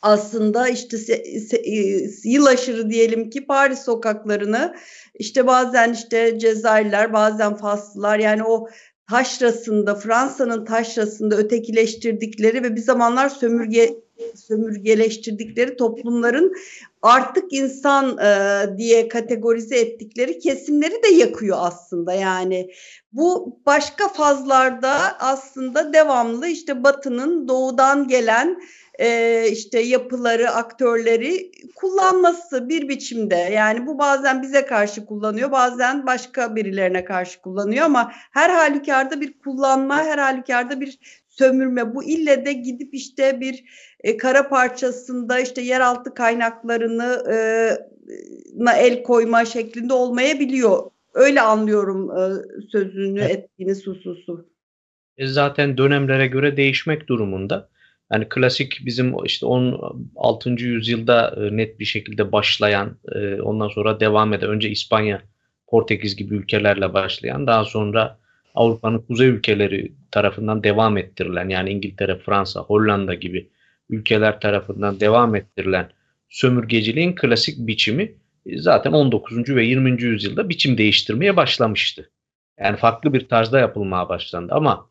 Aslında 0.01 0.67
işte 0.67 0.97
se, 0.97 1.39
se, 1.39 1.57
e, 1.57 2.07
yıl 2.23 2.45
aşırı 2.45 2.89
diyelim 2.89 3.29
ki 3.29 3.45
Paris 3.45 3.79
sokaklarını 3.79 4.75
işte 5.19 5.47
bazen 5.47 5.93
işte 5.93 6.39
Cezayirler 6.39 7.13
bazen 7.13 7.55
Faslılar 7.55 8.19
yani 8.19 8.43
o 8.43 8.67
taşrasında 9.09 9.95
Fransa'nın 9.95 10.65
taşrasında 10.65 11.35
ötekileştirdikleri 11.35 12.63
ve 12.63 12.75
bir 12.75 12.81
zamanlar 12.81 13.29
sömürge 13.29 13.95
sömürgeleştirdikleri 14.35 15.77
toplumların 15.77 16.53
artık 17.01 17.53
insan 17.53 18.17
e, 18.17 18.77
diye 18.77 19.07
kategorize 19.07 19.79
ettikleri 19.79 20.39
kesimleri 20.39 21.03
de 21.03 21.07
yakıyor 21.07 21.57
aslında 21.59 22.13
yani 22.13 22.71
bu 23.13 23.59
başka 23.65 24.07
fazlarda 24.07 25.19
aslında 25.19 25.93
devamlı 25.93 26.47
işte 26.47 26.83
batının 26.83 27.47
doğudan 27.47 28.07
gelen 28.07 28.57
e, 28.99 29.47
işte 29.51 29.79
yapıları, 29.79 30.51
aktörleri 30.51 31.51
kullanması 31.75 32.69
bir 32.69 32.87
biçimde. 32.89 33.35
Yani 33.35 33.87
bu 33.87 33.99
bazen 33.99 34.41
bize 34.41 34.65
karşı 34.65 35.05
kullanıyor, 35.05 35.51
bazen 35.51 36.05
başka 36.05 36.55
birilerine 36.55 37.05
karşı 37.05 37.41
kullanıyor 37.41 37.85
ama 37.85 38.11
her 38.31 38.49
halükarda 38.49 39.21
bir 39.21 39.39
kullanma, 39.39 40.03
her 40.03 40.17
halükarda 40.17 40.81
bir 40.81 40.99
sömürme. 41.29 41.95
Bu 41.95 42.03
ille 42.03 42.45
de 42.45 42.53
gidip 42.53 42.93
işte 42.93 43.41
bir 43.41 43.63
e, 44.03 44.17
kara 44.17 44.49
parçasında 44.49 45.39
işte 45.39 45.61
yeraltı 45.61 46.13
kaynaklarını 46.13 47.23
e, 47.31 47.37
el 48.77 49.03
koyma 49.03 49.45
şeklinde 49.45 49.93
olmayabiliyor. 49.93 50.91
Öyle 51.13 51.41
anlıyorum 51.41 52.11
e, 52.11 52.23
sözünü 52.71 53.19
evet. 53.21 53.31
ettiğiniz 53.31 53.87
hususu. 53.87 54.51
E 55.17 55.27
zaten 55.27 55.77
dönemlere 55.77 56.27
göre 56.27 56.57
değişmek 56.57 57.07
durumunda. 57.07 57.69
Yani 58.13 58.29
klasik 58.29 58.85
bizim 58.85 59.15
işte 59.25 59.45
16. 59.45 60.49
yüzyılda 60.49 61.35
e, 61.37 61.57
net 61.57 61.79
bir 61.79 61.85
şekilde 61.85 62.31
başlayan, 62.31 62.97
e, 63.15 63.41
ondan 63.41 63.67
sonra 63.67 63.99
devam 63.99 64.33
eden, 64.33 64.49
önce 64.49 64.69
İspanya, 64.69 65.21
Portekiz 65.67 66.15
gibi 66.15 66.35
ülkelerle 66.35 66.93
başlayan, 66.93 67.47
daha 67.47 67.65
sonra 67.65 68.17
Avrupa'nın 68.55 68.99
kuzey 68.99 69.27
ülkeleri 69.27 69.91
tarafından 70.11 70.63
devam 70.63 70.97
ettirilen, 70.97 71.49
yani 71.49 71.69
İngiltere, 71.69 72.17
Fransa, 72.17 72.59
Hollanda 72.59 73.13
gibi 73.13 73.49
ülkeler 73.91 74.39
tarafından 74.39 74.99
devam 74.99 75.35
ettirilen 75.35 75.89
sömürgeciliğin 76.29 77.15
klasik 77.15 77.57
biçimi 77.57 78.15
e, 78.45 78.61
zaten 78.61 78.91
19. 78.91 79.55
ve 79.55 79.65
20. 79.65 80.01
yüzyılda 80.01 80.49
biçim 80.49 80.77
değiştirmeye 80.77 81.35
başlamıştı. 81.35 82.09
Yani 82.59 82.77
farklı 82.77 83.13
bir 83.13 83.27
tarzda 83.27 83.59
yapılmaya 83.59 84.09
başlandı 84.09 84.53
ama 84.53 84.89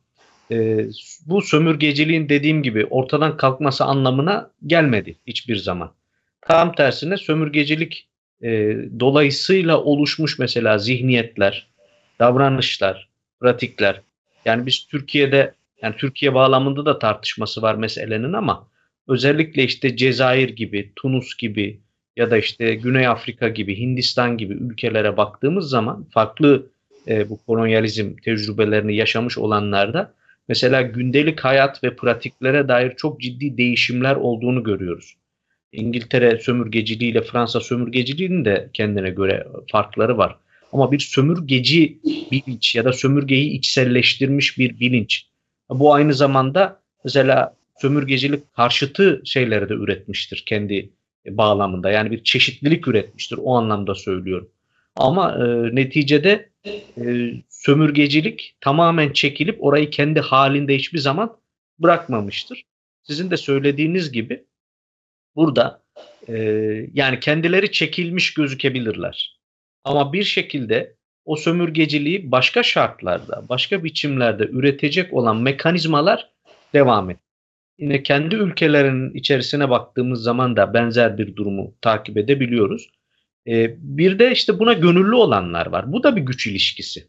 e, 0.50 0.86
bu 1.26 1.42
sömürgeciliğin 1.42 2.28
dediğim 2.28 2.62
gibi 2.62 2.86
ortadan 2.86 3.36
kalkması 3.36 3.84
anlamına 3.84 4.50
gelmedi 4.66 5.18
hiçbir 5.26 5.56
zaman. 5.56 5.92
Tam 6.40 6.74
tersine 6.74 7.16
sömürgecilik 7.16 8.08
e, 8.42 8.76
dolayısıyla 9.00 9.78
oluşmuş 9.78 10.38
mesela 10.38 10.78
zihniyetler, 10.78 11.70
davranışlar, 12.18 13.08
pratikler. 13.40 14.00
Yani 14.44 14.66
biz 14.66 14.86
Türkiye'de 14.86 15.54
yani 15.82 15.96
Türkiye 15.96 16.34
bağlamında 16.34 16.86
da 16.86 16.98
tartışması 16.98 17.62
var 17.62 17.74
meselenin 17.74 18.32
ama 18.32 18.69
özellikle 19.10 19.64
işte 19.64 19.96
Cezayir 19.96 20.48
gibi, 20.48 20.92
Tunus 20.96 21.36
gibi 21.36 21.80
ya 22.16 22.30
da 22.30 22.36
işte 22.36 22.74
Güney 22.74 23.06
Afrika 23.06 23.48
gibi, 23.48 23.78
Hindistan 23.78 24.38
gibi 24.38 24.54
ülkelere 24.54 25.16
baktığımız 25.16 25.70
zaman 25.70 26.06
farklı 26.10 26.66
e, 27.08 27.30
bu 27.30 27.38
kolonyalizm 27.46 28.16
tecrübelerini 28.16 28.96
yaşamış 28.96 29.38
olanlarda 29.38 30.14
mesela 30.48 30.82
gündelik 30.82 31.40
hayat 31.40 31.84
ve 31.84 31.96
pratiklere 31.96 32.68
dair 32.68 32.96
çok 32.96 33.20
ciddi 33.20 33.56
değişimler 33.56 34.16
olduğunu 34.16 34.62
görüyoruz. 34.62 35.16
İngiltere 35.72 36.38
sömürgeciliği 36.38 37.10
ile 37.10 37.22
Fransa 37.22 37.60
sömürgeciliğinin 37.60 38.44
de 38.44 38.70
kendine 38.72 39.10
göre 39.10 39.46
farkları 39.72 40.18
var. 40.18 40.36
Ama 40.72 40.92
bir 40.92 40.98
sömürgeci 40.98 41.98
bilinç 42.04 42.74
ya 42.74 42.84
da 42.84 42.92
sömürgeyi 42.92 43.50
içselleştirmiş 43.50 44.58
bir 44.58 44.80
bilinç. 44.80 45.26
Bu 45.70 45.94
aynı 45.94 46.14
zamanda 46.14 46.80
mesela 47.04 47.54
sömürgecilik 47.80 48.54
karşıtı 48.54 49.22
şeyleri 49.24 49.68
de 49.68 49.74
üretmiştir 49.74 50.42
kendi 50.46 50.90
bağlamında. 51.28 51.90
Yani 51.90 52.10
bir 52.10 52.24
çeşitlilik 52.24 52.88
üretmiştir 52.88 53.38
o 53.42 53.56
anlamda 53.56 53.94
söylüyorum. 53.94 54.50
Ama 54.96 55.32
e, 55.32 55.74
neticede 55.74 56.50
e, 56.66 57.32
sömürgecilik 57.48 58.56
tamamen 58.60 59.12
çekilip 59.12 59.64
orayı 59.64 59.90
kendi 59.90 60.20
halinde 60.20 60.76
hiçbir 60.76 60.98
zaman 60.98 61.36
bırakmamıştır. 61.78 62.64
Sizin 63.02 63.30
de 63.30 63.36
söylediğiniz 63.36 64.12
gibi 64.12 64.44
burada 65.36 65.82
e, 66.28 66.34
yani 66.94 67.20
kendileri 67.20 67.72
çekilmiş 67.72 68.34
gözükebilirler. 68.34 69.40
Ama 69.84 70.12
bir 70.12 70.24
şekilde 70.24 70.94
o 71.24 71.36
sömürgeciliği 71.36 72.32
başka 72.32 72.62
şartlarda, 72.62 73.48
başka 73.48 73.84
biçimlerde 73.84 74.44
üretecek 74.44 75.12
olan 75.14 75.36
mekanizmalar 75.36 76.30
devam 76.74 77.10
et. 77.10 77.18
Yine 77.80 78.02
kendi 78.02 78.36
ülkelerinin 78.36 79.14
içerisine 79.14 79.70
baktığımız 79.70 80.22
zaman 80.22 80.56
da 80.56 80.74
benzer 80.74 81.18
bir 81.18 81.36
durumu 81.36 81.74
takip 81.80 82.16
edebiliyoruz. 82.16 82.90
Ee, 83.46 83.76
bir 83.78 84.18
de 84.18 84.32
işte 84.32 84.58
buna 84.58 84.72
gönüllü 84.72 85.14
olanlar 85.14 85.66
var. 85.66 85.92
Bu 85.92 86.02
da 86.02 86.16
bir 86.16 86.20
güç 86.20 86.46
ilişkisi. 86.46 87.06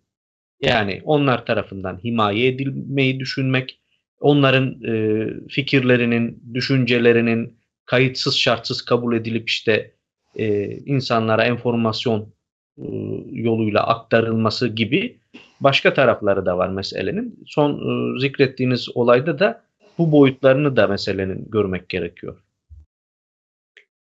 Yani 0.62 1.02
onlar 1.04 1.46
tarafından 1.46 2.00
himaye 2.04 2.48
edilmeyi 2.48 3.20
düşünmek, 3.20 3.80
onların 4.20 4.84
e, 4.84 5.28
fikirlerinin, 5.50 6.44
düşüncelerinin 6.54 7.58
kayıtsız 7.86 8.38
şartsız 8.38 8.82
kabul 8.82 9.16
edilip 9.16 9.50
işte 9.50 9.92
e, 10.36 10.78
insanlara 10.78 11.44
enformasyon 11.44 12.34
e, 12.78 12.86
yoluyla 13.32 13.88
aktarılması 13.88 14.68
gibi 14.68 15.20
başka 15.60 15.94
tarafları 15.94 16.46
da 16.46 16.58
var 16.58 16.70
meselenin. 16.70 17.40
Son 17.48 17.72
e, 17.72 18.20
zikrettiğiniz 18.20 18.98
olayda 18.98 19.40
da 19.40 19.71
bu 20.02 20.12
boyutlarını 20.12 20.76
da 20.76 20.88
meselenin 20.88 21.46
görmek 21.52 21.90
gerekiyor. 21.90 22.38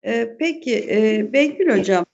E, 0.04 0.36
peki 0.40 0.76
e, 0.90 1.30
Bengül 1.34 1.78
Hocam 1.78 2.06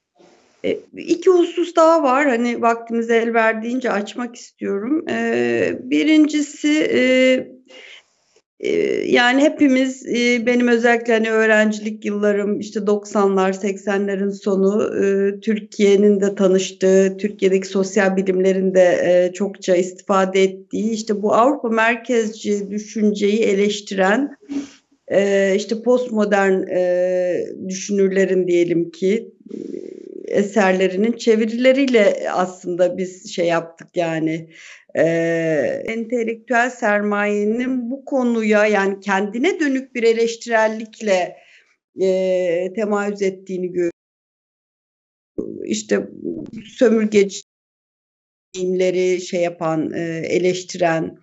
e, 0.63 0.79
iki 0.97 1.29
husus 1.29 1.75
daha 1.75 2.03
var 2.03 2.27
hani 2.27 2.61
vaktimiz 2.61 3.09
el 3.09 3.33
verdiğince 3.33 3.91
açmak 3.91 4.35
istiyorum. 4.35 5.05
E, 5.09 5.79
birincisi 5.79 6.71
yani 9.05 9.41
hepimiz 9.41 10.05
benim 10.45 10.67
özellikle 10.67 11.13
hani 11.13 11.31
öğrencilik 11.31 12.05
yıllarım 12.05 12.59
işte 12.59 12.79
90'lar 12.79 13.53
80'lerin 13.53 14.31
sonu 14.31 14.91
Türkiye'nin 15.41 16.21
de 16.21 16.35
tanıştığı 16.35 17.17
Türkiye'deki 17.17 17.67
sosyal 17.67 18.17
bilimlerin 18.17 18.75
de 18.75 19.31
çokça 19.33 19.75
istifade 19.75 20.43
ettiği 20.43 20.91
işte 20.91 21.21
bu 21.21 21.33
Avrupa 21.33 21.69
merkezci 21.69 22.71
düşünceyi 22.71 23.39
eleştiren 23.39 24.37
işte 25.55 25.81
postmodern 25.81 26.61
düşünürlerin 27.69 28.47
diyelim 28.47 28.91
ki 28.91 29.31
eserlerinin 30.27 31.11
çevirileriyle 31.11 32.29
aslında 32.31 32.97
biz 32.97 33.35
şey 33.35 33.45
yaptık 33.45 33.87
yani 33.95 34.49
e, 34.97 35.03
entelektüel 35.87 36.69
sermayenin 36.69 37.91
bu 37.91 38.05
konuya 38.05 38.65
yani 38.65 38.99
kendine 38.99 39.59
dönük 39.59 39.95
bir 39.95 40.03
eleştirellikle 40.03 41.37
e, 42.01 42.73
temayüz 42.75 43.21
ettiğini 43.21 43.67
görüyoruz. 43.67 43.91
İşte 45.65 46.09
sömürgeci 46.65 47.41
şey 49.19 49.41
yapan, 49.41 49.93
e, 49.93 50.01
eleştiren, 50.29 51.17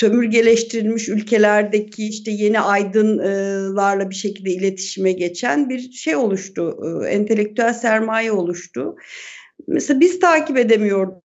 sömürgeleştirilmiş 0.00 1.08
ülkelerdeki 1.08 2.08
işte 2.08 2.30
yeni 2.30 2.60
aydınlarla 2.60 4.10
bir 4.10 4.14
şekilde 4.14 4.50
iletişime 4.50 5.12
geçen 5.12 5.68
bir 5.68 5.92
şey 5.92 6.16
oluştu. 6.16 6.78
Entelektüel 7.08 7.74
sermaye 7.74 8.32
oluştu. 8.32 8.96
Mesela 9.68 10.00
biz 10.00 10.20
takip 10.20 10.56
edemiyorduk. 10.58 11.22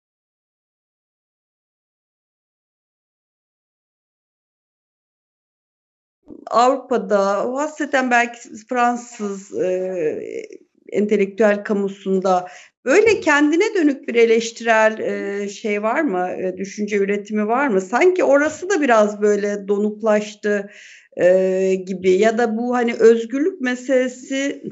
Avrupa'da, 6.52 7.40
hasreten 7.54 8.12
belki 8.12 8.40
Fransız 8.70 9.62
e, 9.62 10.46
entelektüel 10.92 11.64
kamusunda 11.64 12.48
böyle 12.86 13.20
kendine 13.20 13.76
dönük 13.76 14.08
bir 14.08 14.16
eleştirel 14.16 15.00
e, 15.00 15.50
şey 15.50 15.84
var 15.84 16.02
mı? 16.02 16.30
E, 16.30 16.58
düşünce 16.58 16.98
üretimi 16.98 17.48
var 17.48 17.68
mı? 17.68 17.82
Sanki 17.82 18.24
orası 18.24 18.70
da 18.70 18.82
biraz 18.82 19.22
böyle 19.22 19.68
donuklaştı 19.68 20.70
e, 21.18 21.76
gibi 21.88 22.12
ya 22.12 22.38
da 22.38 22.58
bu 22.58 22.76
hani 22.76 22.94
özgürlük 22.94 23.62
meselesi 23.62 24.64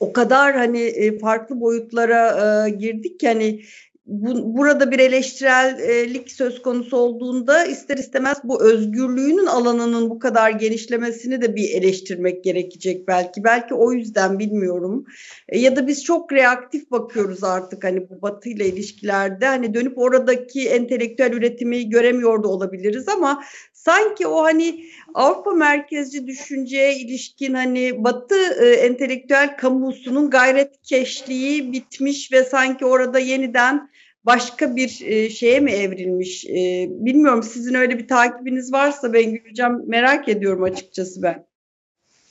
o 0.00 0.12
kadar 0.12 0.56
hani 0.56 0.80
e, 0.80 1.18
farklı 1.18 1.60
boyutlara 1.60 2.66
e, 2.66 2.70
girdik 2.70 3.20
ki 3.20 3.28
hani 3.28 3.60
bu, 4.08 4.56
burada 4.56 4.90
bir 4.90 4.98
eleştirellik 4.98 6.32
söz 6.32 6.62
konusu 6.62 6.96
olduğunda 6.96 7.64
ister 7.64 7.96
istemez 7.96 8.38
bu 8.44 8.62
özgürlüğünün 8.62 9.46
alanının 9.46 10.10
bu 10.10 10.18
kadar 10.18 10.50
genişlemesini 10.50 11.42
de 11.42 11.56
bir 11.56 11.70
eleştirmek 11.70 12.44
gerekecek 12.44 13.08
belki. 13.08 13.44
Belki 13.44 13.74
o 13.74 13.92
yüzden 13.92 14.38
bilmiyorum. 14.38 15.04
E, 15.48 15.58
ya 15.58 15.76
da 15.76 15.86
biz 15.86 16.04
çok 16.04 16.32
reaktif 16.32 16.90
bakıyoruz 16.90 17.44
artık 17.44 17.84
hani 17.84 18.10
bu 18.10 18.22
Batı 18.22 18.48
ile 18.48 18.66
ilişkilerde. 18.66 19.46
Hani 19.46 19.74
dönüp 19.74 19.98
oradaki 19.98 20.68
entelektüel 20.68 21.32
üretimi 21.32 21.90
göremiyor 21.90 22.42
da 22.42 22.48
olabiliriz 22.48 23.08
ama 23.08 23.44
sanki 23.84 24.26
o 24.26 24.42
hani 24.42 24.84
Avrupa 25.14 25.50
merkezci 25.50 26.26
düşünceye 26.26 26.96
ilişkin 26.96 27.54
hani 27.54 28.04
Batı 28.04 28.64
e, 28.64 28.68
entelektüel 28.68 29.56
kamusunun 29.56 30.30
gayretkeşliği 30.30 31.72
bitmiş 31.72 32.32
ve 32.32 32.44
sanki 32.44 32.86
orada 32.86 33.18
yeniden 33.18 33.90
başka 34.24 34.76
bir 34.76 35.00
e, 35.06 35.30
şeye 35.30 35.60
mi 35.60 35.70
evrilmiş? 35.70 36.46
E, 36.46 36.86
bilmiyorum 36.90 37.42
sizin 37.42 37.74
öyle 37.74 37.98
bir 37.98 38.08
takibiniz 38.08 38.72
varsa 38.72 39.12
ben 39.12 39.32
Gülcan 39.32 39.82
merak 39.86 40.28
ediyorum 40.28 40.62
açıkçası 40.62 41.22
ben. 41.22 41.48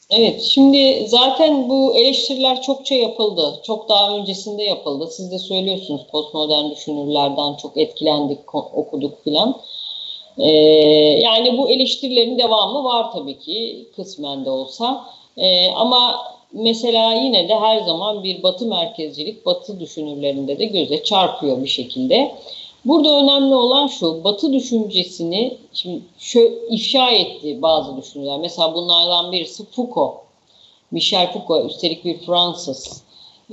Evet, 0.09 0.41
şimdi 0.41 1.07
zaten 1.07 1.69
bu 1.69 1.97
eleştiriler 1.97 2.61
çokça 2.61 2.95
yapıldı. 2.95 3.61
Çok 3.65 3.89
daha 3.89 4.17
öncesinde 4.17 4.63
yapıldı. 4.63 5.09
Siz 5.11 5.31
de 5.31 5.39
söylüyorsunuz 5.39 6.07
postmodern 6.11 6.71
düşünürlerden 6.71 7.57
çok 7.61 7.77
etkilendik, 7.77 8.55
okuduk 8.55 9.23
filan. 9.23 9.61
Ee, 10.37 10.51
yani 11.23 11.57
bu 11.57 11.69
eleştirilerin 11.69 12.39
devamı 12.39 12.83
var 12.83 13.11
tabii 13.11 13.39
ki 13.39 13.85
kısmen 13.95 14.45
de 14.45 14.49
olsa. 14.49 15.05
Ee, 15.37 15.71
ama 15.71 16.15
mesela 16.53 17.13
yine 17.13 17.49
de 17.49 17.55
her 17.55 17.81
zaman 17.81 18.23
bir 18.23 18.43
batı 18.43 18.65
merkezcilik 18.65 19.45
batı 19.45 19.79
düşünürlerinde 19.79 20.59
de 20.59 20.65
göze 20.65 21.03
çarpıyor 21.03 21.63
bir 21.63 21.67
şekilde. 21.67 22.31
Burada 22.85 23.19
önemli 23.19 23.55
olan 23.55 23.87
şu, 23.87 24.23
Batı 24.23 24.53
düşüncesini 24.53 25.57
şimdi 25.73 26.01
şöyle 26.19 26.55
ifşa 26.69 27.09
etti 27.09 27.61
bazı 27.61 27.97
düşünürler. 27.97 28.39
Mesela 28.39 28.73
bunlardan 28.73 29.31
birisi 29.31 29.65
Foucault. 29.65 30.13
Michel 30.91 31.33
Foucault, 31.33 31.71
üstelik 31.71 32.05
bir 32.05 32.17
Fransız. 32.17 33.03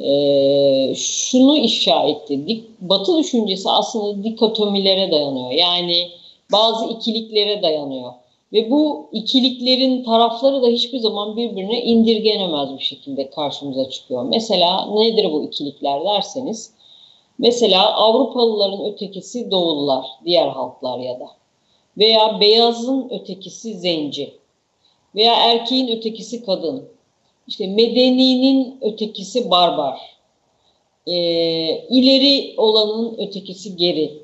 Ee, 0.02 0.94
şunu 0.96 1.56
ifşa 1.58 2.02
etti. 2.02 2.64
Batı 2.80 3.18
düşüncesi 3.18 3.70
aslında 3.70 4.24
dikotomilere 4.24 5.10
dayanıyor. 5.10 5.50
Yani 5.50 6.10
bazı 6.52 6.86
ikiliklere 6.86 7.62
dayanıyor. 7.62 8.12
Ve 8.52 8.70
bu 8.70 9.08
ikiliklerin 9.12 10.04
tarafları 10.04 10.62
da 10.62 10.66
hiçbir 10.66 10.98
zaman 10.98 11.36
birbirine 11.36 11.82
indirgenemez 11.82 12.78
bir 12.78 12.84
şekilde 12.84 13.30
karşımıza 13.30 13.90
çıkıyor. 13.90 14.24
Mesela 14.24 14.86
nedir 14.86 15.32
bu 15.32 15.44
ikilikler 15.44 16.04
derseniz, 16.04 16.74
Mesela 17.38 17.94
Avrupalıların 17.94 18.84
ötekisi 18.92 19.50
Doğullar, 19.50 20.06
diğer 20.24 20.48
halklar 20.48 20.98
ya 20.98 21.20
da. 21.20 21.26
Veya 21.98 22.40
beyazın 22.40 23.08
ötekisi 23.10 23.74
zenci. 23.74 24.34
Veya 25.14 25.34
erkeğin 25.34 25.96
ötekisi 25.96 26.44
kadın. 26.44 26.88
İşte 27.46 27.66
medeninin 27.66 28.78
ötekisi 28.80 29.50
barbar. 29.50 30.00
Ee, 31.06 31.14
ileri 31.88 32.54
olanın 32.56 33.18
ötekisi 33.18 33.76
geri. 33.76 34.23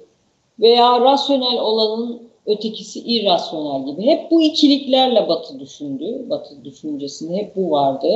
Veya 0.60 1.00
rasyonel 1.00 1.60
olanın 1.60 2.22
ötekisi 2.46 3.00
irrasyonel 3.00 3.86
gibi. 3.86 4.06
Hep 4.06 4.30
bu 4.30 4.42
ikiliklerle 4.42 5.28
Batı 5.28 5.60
düşündü. 5.60 6.26
Batı 6.30 6.64
düşüncesinde 6.64 7.36
hep 7.36 7.56
bu 7.56 7.70
vardı. 7.70 8.08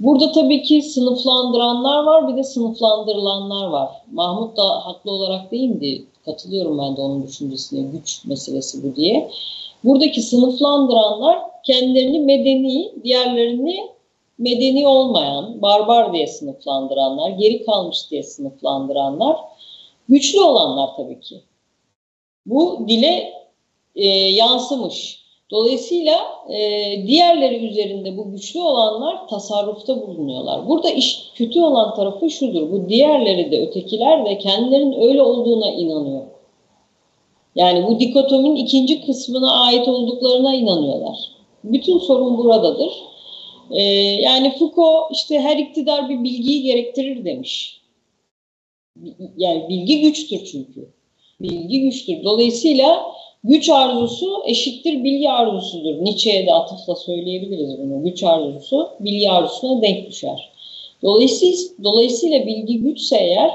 Burada 0.00 0.32
tabii 0.32 0.62
ki 0.62 0.82
sınıflandıranlar 0.82 2.04
var 2.04 2.28
bir 2.28 2.36
de 2.36 2.44
sınıflandırılanlar 2.44 3.66
var. 3.66 3.88
Mahmut 4.12 4.56
da 4.56 4.86
haklı 4.86 5.10
olarak 5.10 5.52
değildi. 5.52 6.04
Katılıyorum 6.24 6.78
ben 6.78 6.96
de 6.96 7.00
onun 7.00 7.22
düşüncesine 7.22 7.80
güç 7.92 8.24
meselesi 8.24 8.82
bu 8.82 8.96
diye. 8.96 9.30
Buradaki 9.84 10.22
sınıflandıranlar 10.22 11.38
kendilerini 11.66 12.20
medeni, 12.20 12.92
diğerlerini 13.04 13.88
medeni 14.38 14.88
olmayan, 14.88 15.62
barbar 15.62 16.12
diye 16.12 16.26
sınıflandıranlar, 16.26 17.30
geri 17.30 17.64
kalmış 17.64 18.10
diye 18.10 18.22
sınıflandıranlar, 18.22 19.36
güçlü 20.08 20.40
olanlar 20.40 20.90
tabii 20.96 21.20
ki. 21.20 21.40
Bu 22.46 22.88
dile 22.88 23.32
e, 23.96 24.06
yansımış. 24.08 25.18
Dolayısıyla 25.50 26.18
e, 26.48 26.58
diğerleri 27.06 27.66
üzerinde 27.66 28.16
bu 28.16 28.30
güçlü 28.30 28.60
olanlar 28.60 29.28
tasarrufta 29.28 30.06
bulunuyorlar. 30.06 30.68
Burada 30.68 30.90
iş 30.90 31.30
kötü 31.34 31.60
olan 31.60 31.94
tarafı 31.94 32.30
şudur. 32.30 32.72
Bu 32.72 32.88
diğerleri 32.88 33.50
de 33.50 33.66
ötekiler 33.66 34.24
de 34.24 34.38
kendilerinin 34.38 35.00
öyle 35.00 35.22
olduğuna 35.22 35.70
inanıyor. 35.70 36.22
Yani 37.54 37.86
bu 37.86 38.00
dikotomin 38.00 38.56
ikinci 38.56 39.06
kısmına 39.06 39.52
ait 39.52 39.88
olduklarına 39.88 40.54
inanıyorlar. 40.54 41.18
Bütün 41.64 41.98
sorun 41.98 42.38
buradadır. 42.38 42.92
Ee, 43.70 43.82
yani 44.22 44.58
Foucault 44.58 45.12
işte 45.12 45.38
her 45.40 45.56
iktidar 45.56 46.08
bir 46.08 46.24
bilgiyi 46.24 46.62
gerektirir 46.62 47.24
demiş. 47.24 47.80
Yani 49.36 49.68
bilgi 49.68 50.00
güçtür 50.00 50.44
çünkü. 50.44 50.92
Bilgi 51.40 51.82
güçtür. 51.82 52.24
Dolayısıyla 52.24 53.18
Güç 53.44 53.68
arzusu 53.68 54.42
eşittir 54.46 55.04
bilgi 55.04 55.30
arzusudur. 55.30 56.04
Nietzsche'ye 56.04 56.46
de 56.46 56.52
atıfla 56.52 56.96
söyleyebiliriz 56.96 57.78
bunu. 57.78 58.04
Güç 58.04 58.22
arzusu 58.22 58.88
bilgi 59.00 59.30
arzusuna 59.30 59.82
denk 59.82 60.06
düşer. 60.06 60.50
Dolayısıyla, 61.02 61.56
dolayısıyla 61.84 62.46
bilgi 62.46 62.78
güçse 62.78 63.16
eğer 63.16 63.50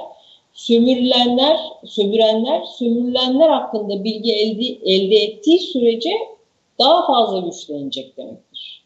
sömürülenler, 0.53 1.59
sömürenler, 1.85 2.61
sömürülenler 2.77 3.49
hakkında 3.49 4.03
bilgi 4.03 4.33
elde, 4.33 4.65
elde 4.85 5.15
ettiği 5.15 5.59
sürece 5.59 6.11
daha 6.79 7.07
fazla 7.07 7.39
güçlenecek 7.39 8.17
demektir. 8.17 8.83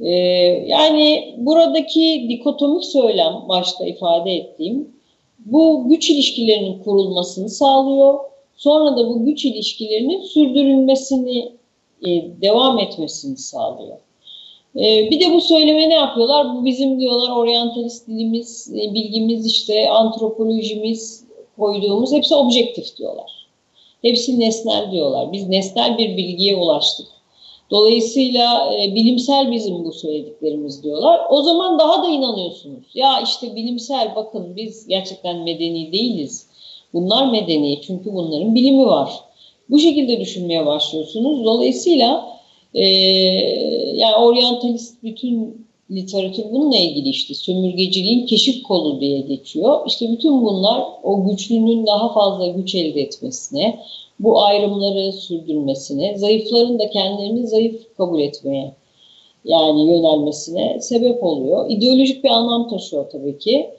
Ee, 0.00 0.10
yani 0.66 1.34
buradaki 1.38 2.26
dikotomik 2.28 2.84
söylem 2.84 3.34
başta 3.48 3.86
ifade 3.86 4.32
ettiğim 4.32 4.94
bu 5.44 5.88
güç 5.88 6.10
ilişkilerinin 6.10 6.82
kurulmasını 6.82 7.48
sağlıyor 7.48 8.18
Sonra 8.56 8.96
da 8.96 9.08
bu 9.08 9.24
güç 9.24 9.44
ilişkilerinin 9.44 10.22
sürdürülmesini, 10.22 11.52
e, 12.06 12.08
devam 12.42 12.78
etmesini 12.78 13.36
sağlıyor. 13.36 13.96
E, 14.76 15.10
bir 15.10 15.20
de 15.20 15.34
bu 15.34 15.40
söyleme 15.40 15.88
ne 15.88 15.94
yapıyorlar? 15.94 16.54
Bu 16.54 16.64
bizim 16.64 17.00
diyorlar 17.00 17.30
oryantalist 17.30 18.08
dilimiz, 18.08 18.74
e, 18.74 18.94
bilgimiz 18.94 19.46
işte 19.46 19.90
antropolojimiz 19.90 21.24
koyduğumuz 21.58 22.12
hepsi 22.12 22.34
objektif 22.34 22.96
diyorlar. 22.96 23.46
Hepsi 24.02 24.40
nesnel 24.40 24.92
diyorlar. 24.92 25.32
Biz 25.32 25.48
nesnel 25.48 25.98
bir 25.98 26.16
bilgiye 26.16 26.56
ulaştık. 26.56 27.06
Dolayısıyla 27.70 28.74
e, 28.74 28.94
bilimsel 28.94 29.52
bizim 29.52 29.84
bu 29.84 29.92
söylediklerimiz 29.92 30.82
diyorlar. 30.82 31.20
O 31.30 31.42
zaman 31.42 31.78
daha 31.78 32.02
da 32.02 32.08
inanıyorsunuz. 32.08 32.84
Ya 32.94 33.20
işte 33.20 33.56
bilimsel 33.56 34.16
bakın 34.16 34.56
biz 34.56 34.86
gerçekten 34.86 35.36
medeni 35.36 35.92
değiliz. 35.92 36.46
Bunlar 36.92 37.30
medeni 37.30 37.80
çünkü 37.86 38.14
bunların 38.14 38.54
bilimi 38.54 38.86
var. 38.86 39.10
Bu 39.70 39.78
şekilde 39.78 40.20
düşünmeye 40.20 40.66
başlıyorsunuz. 40.66 41.44
Dolayısıyla 41.44 42.38
e, 42.74 42.84
yani 43.94 44.16
oryantalist 44.16 45.02
bütün 45.02 45.64
literatür 45.90 46.44
bununla 46.52 46.76
ilgili 46.76 47.08
işte 47.08 47.34
sömürgeciliğin 47.34 48.26
keşif 48.26 48.62
kolu 48.62 49.00
diye 49.00 49.20
geçiyor. 49.20 49.80
İşte 49.86 50.12
bütün 50.12 50.42
bunlar 50.42 50.84
o 51.02 51.28
güçlünün 51.28 51.86
daha 51.86 52.12
fazla 52.12 52.46
güç 52.46 52.74
elde 52.74 53.00
etmesine, 53.00 53.80
bu 54.20 54.42
ayrımları 54.42 55.12
sürdürmesine, 55.12 56.18
zayıfların 56.18 56.78
da 56.78 56.90
kendilerini 56.90 57.46
zayıf 57.46 57.96
kabul 57.96 58.20
etmeye 58.20 58.74
yani 59.44 59.90
yönelmesine 59.90 60.80
sebep 60.80 61.24
oluyor. 61.24 61.70
İdeolojik 61.70 62.24
bir 62.24 62.28
anlam 62.28 62.68
taşıyor 62.68 63.10
tabii 63.10 63.38
ki. 63.38 63.70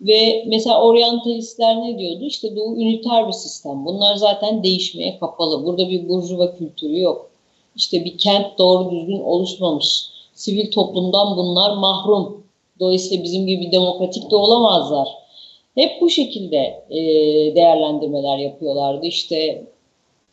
Ve 0.00 0.44
mesela 0.46 0.82
oryantalistler 0.82 1.82
ne 1.82 1.98
diyordu? 1.98 2.24
İşte 2.24 2.56
Doğu 2.56 2.76
üniter 2.76 3.26
bir 3.28 3.32
sistem. 3.32 3.86
Bunlar 3.86 4.16
zaten 4.16 4.62
değişmeye 4.62 5.18
kapalı. 5.18 5.64
Burada 5.64 5.88
bir 5.88 6.08
burjuva 6.08 6.56
kültürü 6.56 7.00
yok. 7.00 7.30
İşte 7.76 8.04
bir 8.04 8.18
kent 8.18 8.58
doğru 8.58 8.90
düzgün 8.90 9.20
oluşmamış. 9.20 10.04
Sivil 10.34 10.70
toplumdan 10.70 11.36
bunlar 11.36 11.76
mahrum. 11.76 12.44
Dolayısıyla 12.80 13.24
bizim 13.24 13.46
gibi 13.46 13.72
demokratik 13.72 14.30
de 14.30 14.36
olamazlar. 14.36 15.08
Hep 15.74 16.00
bu 16.00 16.10
şekilde 16.10 16.84
değerlendirmeler 17.54 18.38
yapıyorlardı. 18.38 19.06
İşte 19.06 19.64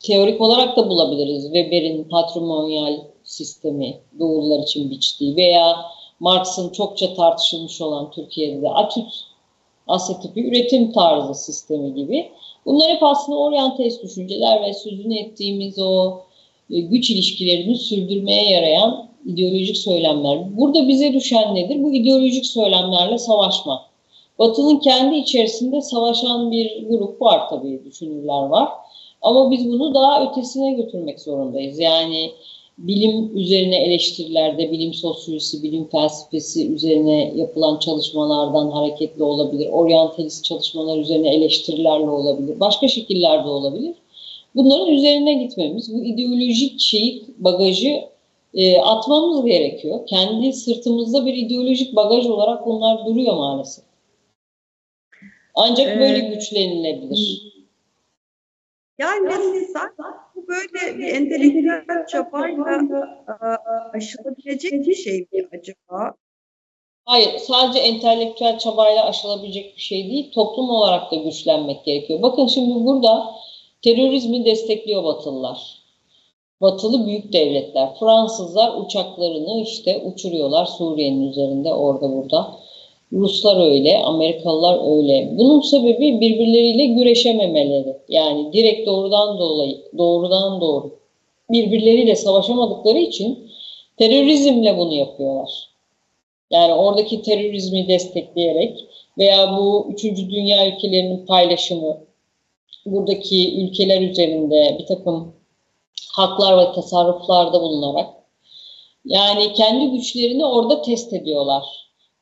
teorik 0.02 0.40
olarak 0.40 0.76
da 0.76 0.88
bulabiliriz. 0.88 1.44
Weber'in 1.44 2.04
patrimonyal 2.04 2.98
sistemi 3.24 4.00
Doğullar 4.18 4.62
için 4.62 4.90
biçtiği 4.90 5.36
veya 5.36 5.76
Marx'ın 6.20 6.68
çokça 6.68 7.14
tartışılmış 7.14 7.80
olan 7.80 8.10
Türkiye'de 8.10 8.62
de 8.62 8.68
Atüt 8.68 9.08
Asya 9.86 10.20
tipi 10.20 10.48
üretim 10.48 10.92
tarzı 10.92 11.34
sistemi 11.34 11.94
gibi. 11.94 12.30
Bunlar 12.66 12.90
hep 12.90 13.02
aslında 13.02 13.38
oryantalist 13.38 14.02
düşünceler 14.02 14.62
ve 14.62 14.74
sözünü 14.74 15.18
ettiğimiz 15.18 15.78
o 15.78 16.20
e, 16.70 16.80
güç 16.80 17.10
ilişkilerini 17.10 17.76
sürdürmeye 17.76 18.50
yarayan 18.50 19.08
ideolojik 19.26 19.76
söylemler. 19.76 20.56
Burada 20.56 20.88
bize 20.88 21.12
düşen 21.12 21.54
nedir? 21.54 21.82
Bu 21.82 21.92
ideolojik 21.92 22.46
söylemlerle 22.46 23.18
savaşmak. 23.18 23.80
Batı'nın 24.38 24.78
kendi 24.78 25.16
içerisinde 25.16 25.80
savaşan 25.80 26.50
bir 26.50 26.88
grup 26.88 27.22
var 27.22 27.48
tabii, 27.50 27.82
düşünürler 27.84 28.42
var. 28.42 28.68
Ama 29.22 29.50
biz 29.50 29.68
bunu 29.68 29.94
daha 29.94 30.24
ötesine 30.24 30.72
götürmek 30.72 31.20
zorundayız. 31.20 31.78
Yani 31.78 32.32
bilim 32.78 33.36
üzerine 33.36 33.76
eleştirilerde, 33.76 34.72
bilim 34.72 34.94
sosyolojisi, 34.94 35.62
bilim 35.62 35.88
felsefesi 35.88 36.72
üzerine 36.72 37.32
yapılan 37.36 37.78
çalışmalardan 37.78 38.70
hareketli 38.70 39.22
olabilir. 39.22 39.68
Oryantalist 39.72 40.44
çalışmalar 40.44 40.98
üzerine 40.98 41.34
eleştirilerle 41.34 42.10
olabilir. 42.10 42.60
Başka 42.60 42.88
şekillerde 42.88 43.48
olabilir. 43.48 43.94
Bunların 44.54 44.88
üzerine 44.88 45.34
gitmemiz, 45.34 45.94
bu 45.94 46.04
ideolojik 46.04 46.80
şeyi, 46.80 47.24
bagajı 47.38 48.04
e, 48.54 48.78
atmamız 48.78 49.44
gerekiyor. 49.44 50.06
Kendi 50.06 50.52
sırtımızda 50.52 51.26
bir 51.26 51.34
ideolojik 51.34 51.96
bagaj 51.96 52.26
olarak 52.26 52.66
bunlar 52.66 53.06
duruyor 53.06 53.36
maalesef. 53.36 53.84
Ancak 55.54 55.96
ee, 55.96 56.00
böyle 56.00 56.18
güçlenilebilir. 56.18 57.51
Yani 58.98 59.66
zaten 59.72 60.14
bu 60.34 60.48
böyle 60.48 60.98
bir 60.98 61.14
entelektüel 61.14 62.06
çabayla 62.06 62.64
aşılabilecek 63.94 64.72
bir 64.72 64.94
şey 64.94 65.18
mi 65.18 65.48
acaba? 65.58 66.14
Hayır, 67.04 67.38
sadece 67.38 67.78
entelektüel 67.78 68.58
çabayla 68.58 69.04
aşılabilecek 69.04 69.76
bir 69.76 69.80
şey 69.80 70.10
değil, 70.10 70.32
toplum 70.32 70.70
olarak 70.70 71.12
da 71.12 71.16
güçlenmek 71.16 71.84
gerekiyor. 71.84 72.22
Bakın 72.22 72.46
şimdi 72.46 72.84
burada 72.84 73.34
terörizmi 73.82 74.44
destekliyor 74.44 75.04
Batılılar. 75.04 75.82
Batılı 76.60 77.06
büyük 77.06 77.32
devletler. 77.32 77.94
Fransızlar 78.00 78.74
uçaklarını 78.76 79.62
işte 79.62 80.02
uçuruyorlar 80.04 80.66
Suriye'nin 80.66 81.28
üzerinde 81.28 81.74
orada 81.74 82.12
burada. 82.12 82.56
Ruslar 83.12 83.70
öyle, 83.70 83.98
Amerikalılar 83.98 84.96
öyle. 84.96 85.28
Bunun 85.38 85.60
sebebi 85.60 86.20
birbirleriyle 86.20 86.86
güreşememeleri. 86.86 87.96
Yani 88.08 88.52
direkt 88.52 88.86
doğrudan 88.86 89.38
dolayı, 89.38 89.78
doğrudan 89.98 90.60
doğru 90.60 90.98
birbirleriyle 91.50 92.16
savaşamadıkları 92.16 92.98
için 92.98 93.50
terörizmle 93.98 94.78
bunu 94.78 94.94
yapıyorlar. 94.94 95.68
Yani 96.50 96.74
oradaki 96.74 97.22
terörizmi 97.22 97.88
destekleyerek 97.88 98.84
veya 99.18 99.56
bu 99.58 99.88
üçüncü 99.92 100.30
dünya 100.30 100.68
ülkelerinin 100.68 101.26
paylaşımı, 101.26 101.98
buradaki 102.86 103.62
ülkeler 103.62 104.00
üzerinde 104.00 104.76
bir 104.78 104.86
takım 104.86 105.32
haklar 106.12 106.58
ve 106.58 106.72
tasarruflarda 106.72 107.60
bulunarak 107.60 108.08
yani 109.04 109.52
kendi 109.52 109.90
güçlerini 109.90 110.46
orada 110.46 110.82
test 110.82 111.12
ediyorlar. 111.12 111.64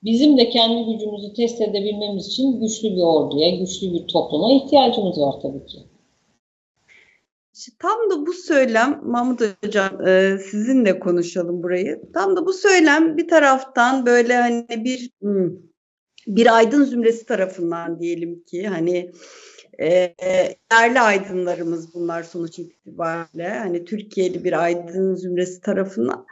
Bizim 0.05 0.39
de 0.39 0.51
kendi 0.51 0.93
gücümüzü 0.93 1.33
test 1.37 1.61
edebilmemiz 1.61 2.27
için 2.27 2.61
güçlü 2.61 2.89
bir 2.89 3.03
orduya, 3.03 3.51
güçlü 3.51 3.93
bir 3.93 4.07
topluma 4.07 4.53
ihtiyacımız 4.53 5.19
var 5.19 5.35
tabii 5.43 5.67
ki. 5.67 5.79
İşte 7.55 7.73
tam 7.79 8.11
da 8.11 8.27
bu 8.27 8.33
söylem 8.33 9.01
Mahmut 9.05 9.41
Hocam 9.65 10.07
e, 10.07 10.39
sizinle 10.51 10.99
konuşalım 10.99 11.63
burayı. 11.63 12.01
Tam 12.15 12.37
da 12.37 12.47
bu 12.47 12.53
söylem 12.53 13.17
bir 13.17 13.29
taraftan 13.29 14.07
böyle 14.07 14.35
hani 14.35 14.85
bir 14.85 15.11
hmm, 15.21 15.51
bir 16.27 16.57
aydın 16.57 16.85
zümresi 16.85 17.27
tarafından 17.27 18.01
diyelim 18.01 18.43
ki 18.45 18.69
hani 18.69 19.13
e, 19.81 20.15
değerli 20.73 21.01
aydınlarımız 21.01 21.95
bunlar 21.95 22.23
sonuç 22.23 22.59
itibariyle 22.59 23.49
hani 23.49 23.85
Türkiye'li 23.85 24.45
bir 24.45 24.63
aydın 24.63 25.15
zümresi 25.15 25.61
tarafından 25.61 26.27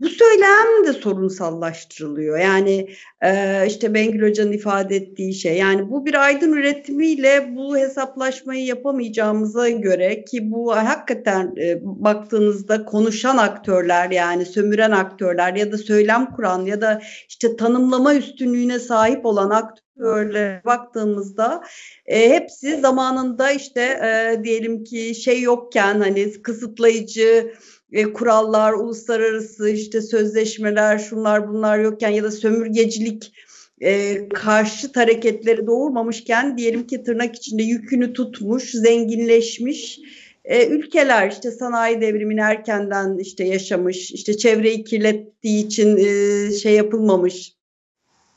bu 0.00 0.08
söylem 0.08 0.86
de 0.86 0.92
sorunsallaştırılıyor. 0.92 2.38
Yani 2.38 2.88
e, 3.24 3.64
işte 3.66 3.94
Bengül 3.94 4.30
Hoca'nın 4.30 4.52
ifade 4.52 4.96
ettiği 4.96 5.34
şey 5.34 5.56
yani 5.56 5.90
bu 5.90 6.06
bir 6.06 6.24
aydın 6.24 6.52
üretimiyle 6.52 7.54
bu 7.56 7.76
hesaplaşmayı 7.76 8.64
yapamayacağımıza 8.64 9.68
göre 9.68 10.24
ki 10.24 10.50
bu 10.50 10.76
hakikaten 10.76 11.54
e, 11.56 11.78
baktığınızda 11.82 12.84
konuşan 12.84 13.36
aktörler 13.36 14.10
yani 14.10 14.46
sömüren 14.46 14.90
aktörler 14.90 15.54
ya 15.54 15.72
da 15.72 15.78
söylem 15.78 16.26
kuran 16.26 16.66
ya 16.66 16.80
da 16.80 17.00
işte 17.28 17.56
tanımlama 17.56 18.14
üstünlüğüne 18.14 18.78
sahip 18.78 19.26
olan 19.26 19.50
aktörlere 19.50 20.62
baktığımızda 20.64 21.62
e, 22.06 22.30
hepsi 22.30 22.80
zamanında 22.80 23.50
işte 23.50 23.80
e, 23.80 24.44
diyelim 24.44 24.84
ki 24.84 25.14
şey 25.14 25.42
yokken 25.42 26.00
hani 26.00 26.42
kısıtlayıcı 26.42 27.54
e, 27.94 28.12
kurallar, 28.12 28.72
uluslararası 28.72 29.68
işte 29.68 30.02
sözleşmeler, 30.02 30.98
şunlar 30.98 31.48
bunlar 31.48 31.78
yokken 31.78 32.10
ya 32.10 32.22
da 32.22 32.30
sömürgecilik 32.30 33.32
e, 33.80 34.18
karşıt 34.28 34.96
hareketleri 34.96 35.66
doğurmamışken 35.66 36.58
diyelim 36.58 36.86
ki 36.86 37.02
tırnak 37.02 37.36
içinde 37.36 37.62
yükünü 37.62 38.12
tutmuş, 38.12 38.70
zenginleşmiş 38.70 40.00
e, 40.44 40.66
ülkeler 40.66 41.30
işte 41.30 41.50
sanayi 41.50 42.00
devrimini 42.00 42.40
erkenden 42.40 43.18
işte 43.18 43.44
yaşamış, 43.44 44.10
işte 44.10 44.36
çevreyi 44.36 44.84
kirlettiği 44.84 45.66
için 45.66 45.96
e, 45.96 46.52
şey 46.52 46.74
yapılmamış, 46.74 47.52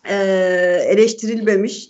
e, 0.09 0.15
eleştirilmemiş 0.87 1.89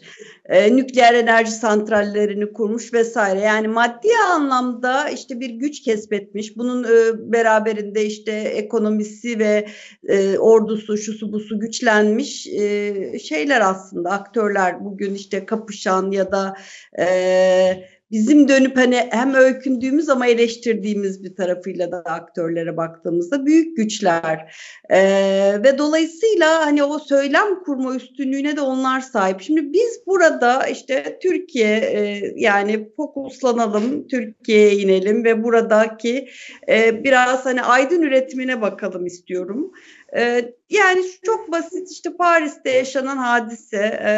e, 0.50 0.76
nükleer 0.76 1.14
enerji 1.14 1.52
santrallerini 1.52 2.54
kurmuş 2.54 2.94
vesaire. 2.94 3.40
Yani 3.40 3.68
maddi 3.68 4.08
anlamda 4.34 5.10
işte 5.10 5.40
bir 5.40 5.50
güç 5.50 5.82
kesbetmiş. 5.82 6.58
Bunun 6.58 6.84
e, 6.84 7.32
beraberinde 7.32 8.06
işte 8.06 8.32
ekonomisi 8.32 9.40
ve 9.40 9.68
e, 10.08 10.38
ordusu, 10.38 10.98
şusu 10.98 11.32
busu 11.34 11.60
güçlenmiş 11.60 12.48
e, 12.48 13.20
şeyler 13.20 13.62
aslında 13.62 14.12
aktörler 14.12 14.86
bugün 14.86 15.16
işte 15.16 15.46
kapışan 15.46 16.12
ya 16.12 16.32
da 16.32 16.54
e, 17.00 17.97
bizim 18.12 18.48
dönüp 18.48 18.78
hani 18.78 19.08
hem 19.12 19.34
öykündüğümüz 19.34 20.10
ama 20.10 20.28
eleştirdiğimiz 20.28 21.24
bir 21.24 21.36
tarafıyla 21.36 21.92
da 21.92 21.98
aktörlere 21.98 22.78
baktığımızda 22.78 23.46
büyük 23.46 23.78
güçler 23.78 24.56
ee, 24.90 25.60
ve 25.64 25.78
dolayısıyla 25.78 26.66
hani 26.66 26.84
o 26.84 27.00
söylem 27.00 27.64
kurma 27.64 27.96
üstünlüğüne 27.96 28.58
de 28.58 28.62
onlar 28.62 29.02
sahip. 29.02 29.42
Şimdi 29.42 29.74
biz 29.74 30.02
burada 30.08 30.68
işte 30.68 31.20
Türkiye 31.22 31.78
e, 31.78 32.34
yani 32.36 32.90
fokuslanalım, 32.96 34.08
Türkiye'ye 34.08 34.76
inelim 34.76 35.24
ve 35.24 35.44
buradaki 35.44 36.30
e, 36.70 37.04
biraz 37.04 37.46
hani 37.46 37.62
aydın 37.62 38.02
üretimine 38.02 38.62
bakalım 38.62 39.06
istiyorum. 39.06 39.72
Ee, 40.18 40.54
yani 40.70 41.06
çok 41.26 41.52
basit 41.52 41.92
işte 41.92 42.10
Paris'te 42.18 42.70
yaşanan 42.70 43.18
hadise 43.18 44.00
e, 44.06 44.12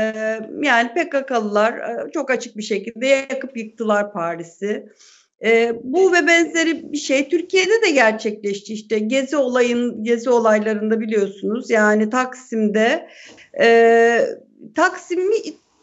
yani 0.61 0.89
PKK'lılar 0.93 1.73
e, 1.73 2.11
çok 2.11 2.31
açık 2.31 2.57
bir 2.57 2.63
şekilde 2.63 3.07
yakıp 3.07 3.57
yıktılar 3.57 4.13
Paris'i. 4.13 4.85
E, 5.43 5.73
bu 5.83 6.13
ve 6.13 6.27
benzeri 6.27 6.91
bir 6.91 6.97
şey 6.97 7.29
Türkiye'de 7.29 7.81
de 7.81 7.91
gerçekleşti 7.91 8.73
işte 8.73 8.99
gezi 8.99 9.37
olayın 9.37 10.03
gezi 10.03 10.29
olaylarında 10.29 10.99
biliyorsunuz 10.99 11.69
yani 11.69 12.09
Taksim'de 12.09 13.09
e, 13.59 14.21
Taksim'i 14.75 15.35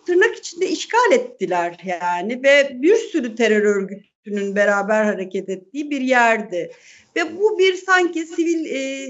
tırnak 0.07 0.37
içinde 0.37 0.68
işgal 0.68 1.12
ettiler 1.12 1.76
yani 1.85 2.42
ve 2.42 2.83
bir 2.83 2.96
sürü 2.96 3.35
terör 3.35 3.62
örgütünün 3.62 4.57
beraber 4.57 5.05
hareket 5.05 5.48
ettiği 5.48 5.90
bir 5.90 6.00
yerdi 6.00 6.70
ve 7.16 7.38
bu 7.38 7.59
bir 7.59 7.74
sanki 7.74 8.26
sivil 8.26 8.64
e, 8.66 9.09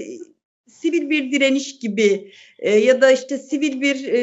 sivil 0.67 1.09
bir 1.09 1.31
direniş 1.31 1.79
gibi 1.79 2.31
e, 2.59 2.77
ya 2.79 3.01
da 3.01 3.11
işte 3.11 3.37
sivil 3.37 3.81
bir 3.81 4.05
e, 4.05 4.19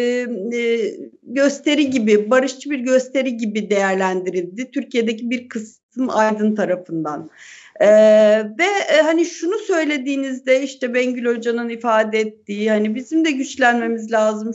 e, 0.58 0.94
gösteri 1.22 1.90
gibi, 1.90 2.30
barışçı 2.30 2.70
bir 2.70 2.78
gösteri 2.78 3.36
gibi 3.36 3.70
değerlendirildi 3.70 4.70
Türkiye'deki 4.70 5.30
bir 5.30 5.48
kısım 5.48 6.10
aydın 6.10 6.54
tarafından. 6.54 7.30
Ee, 7.80 7.86
ve 8.58 8.94
e, 8.94 9.02
hani 9.02 9.26
şunu 9.26 9.58
söylediğinizde 9.58 10.62
işte 10.62 10.94
Bengül 10.94 11.36
Hoca'nın 11.36 11.68
ifade 11.68 12.20
ettiği 12.20 12.70
hani 12.70 12.94
bizim 12.94 13.24
de 13.24 13.30
güçlenmemiz 13.30 14.12
lazım. 14.12 14.52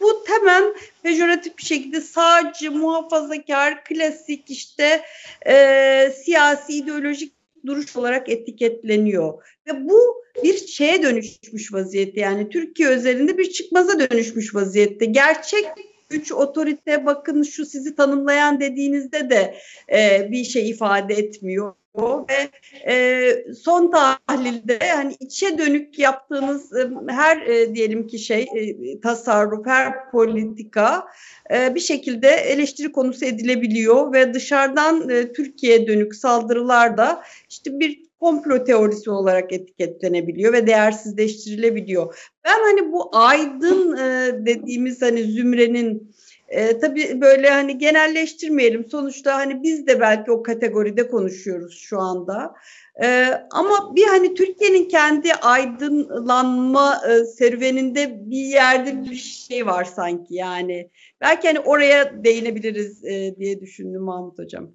Bu 0.00 0.24
hemen 0.26 0.64
pejoratif 1.02 1.58
bir 1.58 1.62
şekilde 1.62 2.00
sadece 2.00 2.68
muhafazakar, 2.68 3.84
klasik 3.84 4.50
işte 4.50 5.02
e, 5.46 6.12
siyasi 6.24 6.72
ideolojik 6.72 7.32
duruş 7.66 7.96
olarak 7.96 8.28
etiketleniyor. 8.28 9.42
Ve 9.66 9.88
bu 9.88 10.21
bir 10.42 10.66
şeye 10.66 11.02
dönüşmüş 11.02 11.72
vaziyette. 11.72 12.20
Yani 12.20 12.48
Türkiye 12.48 12.88
özelinde 12.88 13.38
bir 13.38 13.50
çıkmaza 13.50 14.10
dönüşmüş 14.10 14.54
vaziyette. 14.54 15.04
Gerçek 15.04 15.66
güç, 16.08 16.32
otorite 16.32 17.06
bakın 17.06 17.42
şu 17.42 17.66
sizi 17.66 17.96
tanımlayan 17.96 18.60
dediğinizde 18.60 19.30
de 19.30 19.54
e, 19.92 20.28
bir 20.30 20.44
şey 20.44 20.70
ifade 20.70 21.14
etmiyor. 21.14 21.74
Ve 21.98 22.48
e, 22.92 23.54
son 23.54 23.90
tahlilde 23.90 24.78
yani 24.82 25.16
içe 25.20 25.58
dönük 25.58 25.98
yaptığınız 25.98 26.76
e, 26.76 26.90
her 27.08 27.36
e, 27.36 27.74
diyelim 27.74 28.06
ki 28.06 28.18
şey 28.18 28.42
e, 28.42 29.00
tasarruf, 29.00 29.66
her 29.66 30.10
politika 30.10 31.06
e, 31.54 31.74
bir 31.74 31.80
şekilde 31.80 32.28
eleştiri 32.28 32.92
konusu 32.92 33.24
edilebiliyor. 33.24 34.12
Ve 34.12 34.34
dışarıdan 34.34 35.08
e, 35.08 35.32
Türkiye'ye 35.32 35.86
dönük 35.86 36.14
saldırılar 36.14 36.96
da 36.96 37.22
işte 37.50 37.80
bir 37.80 38.11
komplo 38.22 38.64
teorisi 38.64 39.10
olarak 39.10 39.52
etiketlenebiliyor 39.52 40.52
ve 40.52 40.66
değersizleştirilebiliyor. 40.66 42.30
Ben 42.44 42.60
hani 42.60 42.92
bu 42.92 43.16
aydın 43.16 43.96
e, 43.96 44.32
dediğimiz 44.46 45.02
hani 45.02 45.22
zümrenin 45.24 46.14
e, 46.48 46.78
tabii 46.78 47.20
böyle 47.20 47.50
hani 47.50 47.78
genelleştirmeyelim. 47.78 48.88
Sonuçta 48.88 49.36
hani 49.36 49.62
biz 49.62 49.86
de 49.86 50.00
belki 50.00 50.30
o 50.30 50.42
kategoride 50.42 51.08
konuşuyoruz 51.08 51.78
şu 51.78 51.98
anda. 51.98 52.54
E, 53.02 53.28
ama 53.50 53.96
bir 53.96 54.06
hani 54.06 54.34
Türkiye'nin 54.34 54.88
kendi 54.88 55.34
aydınlanma 55.34 57.00
e, 57.08 57.24
serüveninde 57.24 58.30
bir 58.30 58.44
yerde 58.44 59.10
bir 59.10 59.14
şey 59.16 59.66
var 59.66 59.84
sanki 59.84 60.34
yani. 60.34 60.90
Belki 61.20 61.48
hani 61.48 61.60
oraya 61.60 62.24
değinebiliriz 62.24 63.04
e, 63.04 63.36
diye 63.36 63.60
düşündüm 63.60 64.02
Mahmut 64.02 64.38
Hocam. 64.38 64.70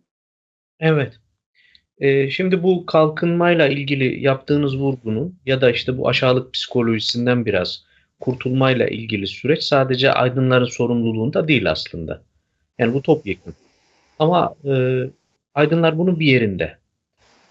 Evet. 0.80 1.14
E, 2.00 2.30
şimdi 2.30 2.64
bu 2.64 2.86
kalkınmayla 2.86 3.68
ilgili 3.68 4.24
yaptığınız 4.24 4.78
vurgunun 4.78 5.40
ya 5.46 5.62
da 5.62 5.72
işte 5.72 5.98
bu 5.98 6.10
aşağılık 6.10 6.54
psikolojisinden 6.54 7.46
biraz 7.46 7.84
kurtulmayla 8.20 8.88
ilgili 8.88 9.28
süreç 9.28 9.64
sadece 9.64 10.12
aydınların 10.12 10.66
sorumluluğunda 10.66 11.48
değil 11.48 11.72
aslında. 11.72 12.22
Yani 12.80 12.94
bu 12.94 13.02
topyekun. 13.02 13.54
Ama 14.20 14.56
e, 14.66 15.04
aydınlar 15.56 15.98
bunun 15.98 16.20
bir 16.20 16.26
yerinde. 16.26 16.78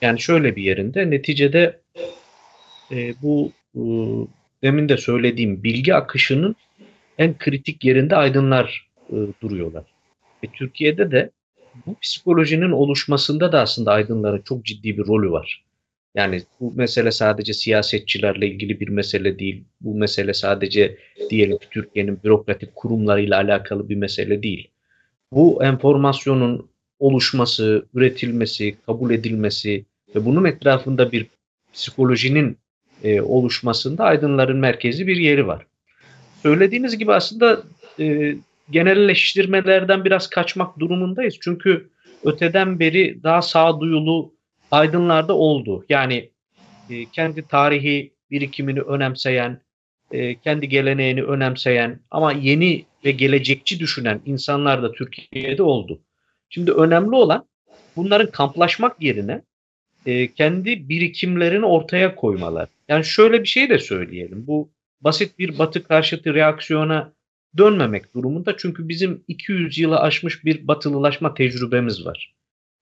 Yani 0.03 0.21
şöyle 0.21 0.57
bir 0.57 0.63
yerinde. 0.63 1.11
Neticede 1.11 1.81
e, 2.93 3.15
bu 3.23 3.53
e, 3.75 3.81
demin 4.63 4.89
de 4.89 4.97
söylediğim 4.97 5.63
bilgi 5.63 5.95
akışının 5.95 6.57
en 7.19 7.39
kritik 7.39 7.85
yerinde 7.85 8.17
aydınlar 8.17 8.89
e, 9.11 9.17
duruyorlar. 9.43 9.85
Ve 10.45 10.49
Türkiye'de 10.53 11.11
de 11.11 11.31
bu 11.87 11.95
psikolojinin 12.03 12.71
oluşmasında 12.71 13.53
da 13.53 13.61
aslında 13.61 13.93
aydınların 13.93 14.43
çok 14.43 14.65
ciddi 14.65 14.99
bir 14.99 15.07
rolü 15.07 15.31
var. 15.31 15.65
Yani 16.15 16.43
bu 16.61 16.73
mesele 16.75 17.11
sadece 17.11 17.55
siyasetçilerle 17.55 18.47
ilgili 18.47 18.81
bir 18.81 18.89
mesele 18.89 19.39
değil. 19.39 19.65
Bu 19.81 19.95
mesele 19.95 20.35
sadece 20.35 20.97
diyelim 21.31 21.59
ki 21.59 21.67
Türkiye'nin 21.71 22.19
bürokratik 22.25 22.75
kurumlarıyla 22.77 23.37
alakalı 23.37 23.89
bir 23.89 23.97
mesele 23.97 24.43
değil. 24.43 24.69
Bu 25.33 25.65
enformasyonun 25.65 26.69
oluşması, 26.99 27.87
üretilmesi, 27.95 28.77
kabul 28.87 29.11
edilmesi 29.11 29.85
ve 30.15 30.25
bunun 30.25 30.45
etrafında 30.45 31.13
bir 31.13 31.27
psikolojinin 31.75 32.59
e, 33.05 33.21
oluşmasında 33.21 34.05
aydınların 34.05 34.59
merkezi 34.59 35.07
bir 35.07 35.17
yeri 35.17 35.47
var. 35.47 35.67
Söylediğiniz 36.43 36.99
gibi 36.99 37.13
aslında 37.13 37.63
e, 38.01 38.37
genelleştirmelerden 38.71 40.05
biraz 40.05 40.31
kaçmak 40.31 40.79
durumundayız. 40.79 41.39
Çünkü 41.41 41.91
öteden 42.25 42.81
beri 42.81 43.23
daha 43.23 43.43
sağduyulu 43.43 44.35
aydınlarda 44.71 45.35
oldu. 45.37 45.85
Yani 45.89 46.31
e, 46.91 47.05
kendi 47.05 47.49
tarihi 47.49 48.13
birikimini 48.31 48.81
önemseyen, 48.81 49.61
e, 50.11 50.35
kendi 50.35 50.69
geleneğini 50.69 51.23
önemseyen 51.23 52.01
ama 52.11 52.33
yeni 52.33 52.85
ve 53.05 53.11
gelecekçi 53.11 53.81
düşünen 53.81 54.21
insanlar 54.27 54.83
da 54.83 54.93
Türkiye'de 54.93 55.63
oldu. 55.63 56.01
Şimdi 56.49 56.73
önemli 56.73 57.17
olan 57.17 57.47
bunların 57.97 58.31
kamplaşmak 58.31 59.03
yerine 59.03 59.43
e, 60.07 60.33
kendi 60.33 60.89
birikimlerini 60.89 61.67
ortaya 61.67 62.15
koymalar. 62.15 62.69
Yani 62.89 63.05
şöyle 63.05 63.43
bir 63.43 63.49
şey 63.49 63.71
de 63.71 63.79
söyleyelim. 63.79 64.47
Bu 64.47 64.71
basit 65.01 65.39
bir 65.39 65.59
batı 65.59 65.85
karşıtı 65.85 66.35
reaksiyona 66.35 67.13
dönmemek 67.59 68.15
durumunda. 68.15 68.57
Çünkü 68.57 68.89
bizim 68.89 69.25
200 69.29 69.79
yılı 69.79 70.01
aşmış 70.01 70.45
bir 70.45 70.69
batılılaşma 70.69 71.35
tecrübemiz 71.35 72.07
var. 72.07 72.35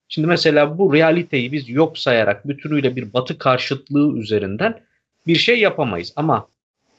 Şimdi 0.08 0.28
mesela 0.28 0.78
bu 0.78 0.92
realiteyi 0.92 1.52
biz 1.52 1.68
yok 1.68 1.98
sayarak 1.98 2.48
bütünüyle 2.48 2.96
bir 2.96 3.12
batı 3.12 3.38
karşıtlığı 3.38 4.18
üzerinden 4.18 4.80
bir 5.26 5.36
şey 5.36 5.60
yapamayız. 5.60 6.12
Ama 6.16 6.48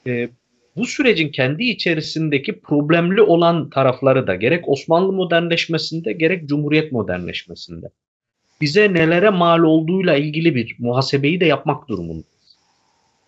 e, 0.06 0.28
bu 0.76 0.86
sürecin 0.86 1.28
kendi 1.28 1.64
içerisindeki 1.64 2.60
problemli 2.60 3.22
olan 3.22 3.70
tarafları 3.70 4.26
da 4.26 4.34
gerek 4.34 4.68
Osmanlı 4.68 5.12
modernleşmesinde 5.12 6.12
gerek 6.12 6.48
Cumhuriyet 6.48 6.92
modernleşmesinde 6.92 7.86
bize 8.60 8.94
nelere 8.94 9.30
mal 9.30 9.62
olduğuyla 9.62 10.16
ilgili 10.16 10.54
bir 10.54 10.76
muhasebeyi 10.78 11.40
de 11.40 11.44
yapmak 11.44 11.88
durumundayız. 11.88 12.26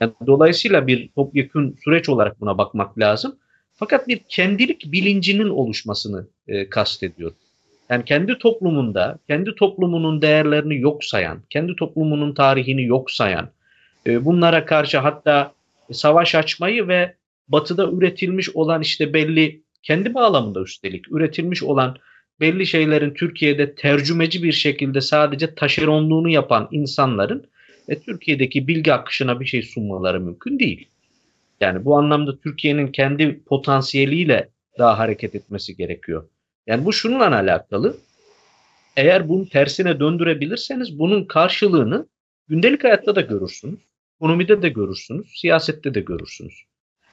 Yani 0.01 0.13
dolayısıyla 0.27 0.87
bir 0.87 1.09
topyekun 1.09 1.77
süreç 1.85 2.09
olarak 2.09 2.41
buna 2.41 2.59
bakmak 2.59 2.99
lazım. 2.99 3.39
Fakat 3.79 4.09
bir 4.09 4.21
kendilik 4.29 4.93
bilincinin 4.93 5.49
oluşmasını 5.49 6.27
e, 6.49 6.71
kastediyor. 6.71 7.33
Yani 7.91 8.05
kendi 8.05 8.39
toplumunda, 8.39 9.19
kendi 9.29 9.55
toplumunun 9.55 10.23
değerlerini 10.23 10.81
yok 10.81 11.05
sayan, 11.05 11.39
kendi 11.51 11.77
toplumunun 11.77 12.35
tarihini 12.35 12.85
yok 12.85 13.11
sayan, 13.11 13.51
e, 14.07 14.25
bunlara 14.25 14.65
karşı 14.65 14.99
hatta 14.99 15.53
savaş 15.93 16.35
açmayı 16.35 16.89
ve 16.89 17.15
batıda 17.49 17.91
üretilmiş 17.91 18.57
olan 18.57 18.83
işte 18.83 19.15
belli, 19.15 19.63
kendi 19.83 20.15
bağlamında 20.15 20.61
üstelik 20.61 21.13
üretilmiş 21.13 21.63
olan 21.63 21.97
belli 22.41 22.67
şeylerin 22.67 23.15
Türkiye'de 23.15 23.75
tercümeci 23.75 24.43
bir 24.43 24.53
şekilde 24.53 25.01
sadece 25.01 25.55
taşeronluğunu 25.55 26.29
yapan 26.29 26.69
insanların 26.71 27.47
e, 27.89 28.01
Türkiye'deki 28.01 28.69
bilgi 28.69 28.93
akışına 28.93 29.41
bir 29.41 29.47
şey 29.47 29.63
sunmaları 29.63 30.21
mümkün 30.21 30.59
değil. 30.59 30.89
Yani 31.61 31.85
bu 31.85 31.99
anlamda 31.99 32.39
Türkiye'nin 32.39 32.87
kendi 32.87 33.45
potansiyeliyle 33.45 34.51
daha 34.79 34.99
hareket 34.99 35.35
etmesi 35.35 35.77
gerekiyor. 35.77 36.29
Yani 36.67 36.85
bu 36.85 36.93
şununla 36.93 37.37
alakalı. 37.37 37.97
Eğer 38.97 39.29
bunu 39.29 39.49
tersine 39.49 40.01
döndürebilirseniz 40.01 40.99
bunun 40.99 41.25
karşılığını 41.25 42.09
gündelik 42.49 42.85
hayatta 42.85 43.17
da 43.17 43.21
görürsünüz. 43.21 43.79
Ekonomide 44.17 44.63
de 44.63 44.69
görürsünüz, 44.69 45.41
siyasette 45.41 45.95
de 45.95 46.01
görürsünüz. 46.01 46.63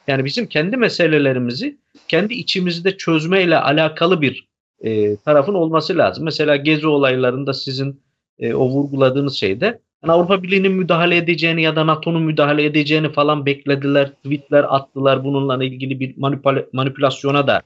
Yani 0.07 0.25
bizim 0.25 0.47
kendi 0.47 0.77
meselelerimizi 0.77 1.77
kendi 2.07 2.33
içimizde 2.33 2.97
çözmeyle 2.97 3.57
alakalı 3.57 4.21
bir 4.21 4.47
e, 4.79 5.15
tarafın 5.15 5.53
olması 5.53 5.97
lazım. 5.97 6.23
Mesela 6.23 6.55
gezi 6.55 6.87
olaylarında 6.87 7.53
sizin 7.53 8.01
e, 8.39 8.53
o 8.53 8.69
vurguladığınız 8.69 9.35
şeyde 9.35 9.79
yani 10.05 10.13
Avrupa 10.13 10.43
Birliği'nin 10.43 10.71
müdahale 10.71 11.17
edeceğini 11.17 11.61
ya 11.61 11.75
da 11.75 11.87
NATO'nun 11.87 12.21
müdahale 12.23 12.63
edeceğini 12.63 13.11
falan 13.11 13.45
beklediler. 13.45 14.09
Tweetler 14.11 14.65
attılar. 14.69 15.23
Bununla 15.23 15.63
ilgili 15.63 15.99
bir 15.99 16.15
manipüla- 16.15 16.65
manipülasyona 16.73 17.47
da 17.47 17.61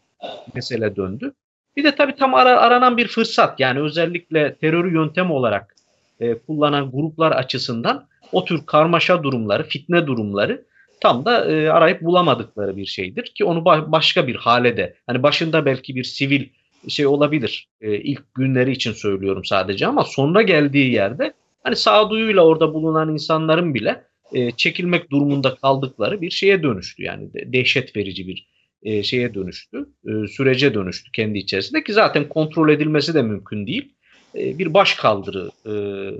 mesele 0.54 0.96
döndü. 0.96 1.34
Bir 1.78 1.84
de 1.84 1.96
tabii 1.96 2.16
tam 2.16 2.34
ara, 2.36 2.62
aranan 2.62 2.98
bir 2.98 3.08
fırsat. 3.08 3.60
Yani 3.60 3.80
özellikle 3.80 4.56
terörü 4.56 4.94
yöntem 4.94 5.32
olarak 5.32 5.76
e, 6.20 6.38
kullanan 6.38 6.92
gruplar 6.92 7.32
açısından 7.32 8.06
o 8.32 8.46
tür 8.46 8.66
karmaşa 8.66 9.24
durumları, 9.24 9.64
fitne 9.64 10.08
durumları 10.08 10.66
tam 11.02 11.26
da 11.26 11.46
e, 11.46 11.70
arayıp 11.70 12.02
bulamadıkları 12.02 12.78
bir 12.78 12.86
şeydir 12.86 13.24
ki 13.24 13.46
onu 13.46 13.60
ba- 13.60 13.92
başka 13.92 14.28
bir 14.28 14.36
hale 14.36 14.78
de 14.78 14.96
hani 15.08 15.24
başında 15.24 15.66
belki 15.66 15.96
bir 15.96 16.04
sivil 16.04 16.46
şey 16.88 17.08
olabilir. 17.08 17.68
E, 17.82 17.96
ilk 17.96 18.34
günleri 18.36 18.72
için 18.72 18.92
söylüyorum 18.92 19.46
sadece 19.46 19.88
ama 19.88 20.04
sonra 20.04 20.42
geldiği 20.42 20.92
yerde 20.92 21.34
hani 21.64 21.76
sağduyuyla 21.76 22.42
orada 22.42 22.74
bulunan 22.74 23.14
insanların 23.14 23.74
bile 23.74 24.04
e, 24.34 24.52
çekilmek 24.52 25.12
durumunda 25.12 25.56
kaldıkları 25.56 26.22
bir 26.22 26.30
şeye 26.32 26.64
dönüştü. 26.64 27.04
Yani 27.04 27.34
de, 27.34 27.54
dehşet 27.54 27.96
verici 27.96 28.28
bir 28.28 28.48
e, 28.84 29.04
şeye 29.04 29.34
dönüştü. 29.34 29.86
E, 30.08 30.28
sürece 30.28 30.74
dönüştü 30.74 31.12
kendi 31.12 31.38
içerisinde 31.38 31.84
ki 31.84 31.94
zaten 31.94 32.30
kontrol 32.30 32.70
edilmesi 32.70 33.14
de 33.14 33.22
mümkün 33.22 33.68
değil. 33.68 33.94
E, 34.36 34.58
bir 34.60 34.74
baş 34.74 34.94
kaldırı 34.94 35.50
e, 35.66 35.74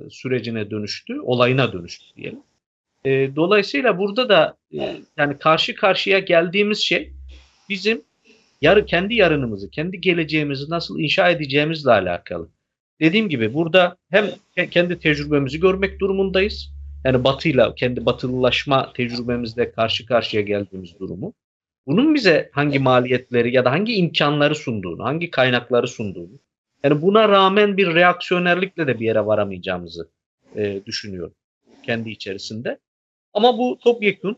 sürecine 0.10 0.72
dönüştü, 0.72 1.20
olayına 1.22 1.74
dönüştü 1.74 2.06
diyelim. 2.16 2.40
E, 3.06 3.36
dolayısıyla 3.36 3.98
burada 3.98 4.30
da 4.30 4.58
e, 4.74 4.96
yani 5.18 5.38
karşı 5.40 5.76
karşıya 5.76 6.20
geldiğimiz 6.20 6.80
şey 6.80 7.14
bizim 7.70 8.02
yarı 8.62 8.86
kendi 8.86 9.16
yarınımızı, 9.16 9.70
kendi 9.70 10.02
geleceğimizi 10.02 10.70
nasıl 10.70 11.00
inşa 11.00 11.30
edeceğimizle 11.30 11.92
alakalı. 11.92 12.50
Dediğim 13.02 13.30
gibi 13.30 13.54
burada 13.54 13.98
hem 14.10 14.26
kendi 14.72 15.00
tecrübemizi 15.00 15.60
görmek 15.60 16.00
durumundayız. 16.00 16.74
Yani 17.06 17.24
batıyla, 17.24 17.76
kendi 17.76 18.06
batılılaşma 18.06 18.94
tecrübemizde 18.94 19.72
karşı 19.72 20.06
karşıya 20.06 20.42
geldiğimiz 20.42 21.00
durumu. 21.00 21.34
Bunun 21.88 22.16
bize 22.16 22.50
hangi 22.54 22.80
maliyetleri 22.80 23.56
ya 23.56 23.66
da 23.66 23.72
hangi 23.72 23.96
imkanları 23.96 24.56
sunduğunu, 24.56 25.04
hangi 25.04 25.32
kaynakları 25.32 25.88
sunduğunu. 25.88 26.40
Yani 26.84 27.02
buna 27.02 27.30
rağmen 27.30 27.78
bir 27.78 27.96
reaksiyonerlikle 27.96 28.88
de 28.88 29.00
bir 29.00 29.06
yere 29.06 29.26
varamayacağımızı 29.26 30.10
e, 30.56 30.86
düşünüyorum 30.86 31.34
kendi 31.84 32.10
içerisinde. 32.10 32.80
Ama 33.34 33.58
bu 33.58 33.80
topyekun 33.84 34.38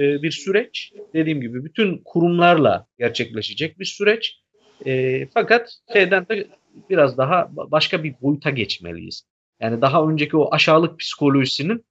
e, 0.00 0.22
bir 0.22 0.30
süreç. 0.30 0.92
Dediğim 1.14 1.40
gibi 1.40 1.64
bütün 1.64 1.98
kurumlarla 2.04 2.86
gerçekleşecek 2.98 3.78
bir 3.78 3.84
süreç. 3.84 4.40
E, 4.86 5.26
fakat 5.26 5.78
şeyden 5.92 6.28
de 6.28 6.46
biraz 6.90 7.18
daha 7.18 7.50
başka 7.54 8.04
bir 8.04 8.14
boyuta 8.22 8.50
geçmeliyiz. 8.50 9.22
Yani 9.60 9.80
daha 9.80 10.04
önceki 10.04 10.36
o 10.36 10.54
aşağılık 10.54 10.98
psikolojisinin 10.98 11.84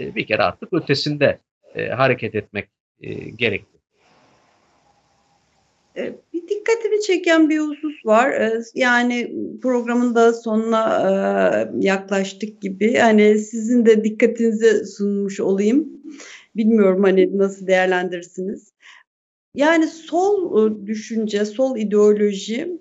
e, 0.00 0.14
bir 0.14 0.26
kere 0.26 0.42
artık 0.42 0.72
ötesinde 0.72 1.38
e, 1.74 1.88
hareket 1.88 2.34
etmek 2.34 2.68
e, 3.00 3.14
gerekli. 3.14 3.80
E, 5.96 6.14
bir 6.32 6.48
dikkatimi 6.48 7.00
çeken 7.00 7.48
bir 7.48 7.58
husus 7.58 8.06
var. 8.06 8.52
Yani 8.74 9.32
programın 9.62 10.14
da 10.14 10.32
sonuna 10.32 11.70
yaklaştık 11.80 12.62
gibi. 12.62 12.92
Yani 12.92 13.38
sizin 13.38 13.86
de 13.86 14.04
dikkatinize 14.04 14.84
sunmuş 14.84 15.40
olayım. 15.40 15.88
Bilmiyorum 16.56 17.02
hani 17.02 17.38
nasıl 17.38 17.66
değerlendirirsiniz. 17.66 18.72
Yani 19.54 19.86
sol 19.86 20.86
düşünce, 20.86 21.44
sol 21.44 21.76
ideoloji 21.76 22.80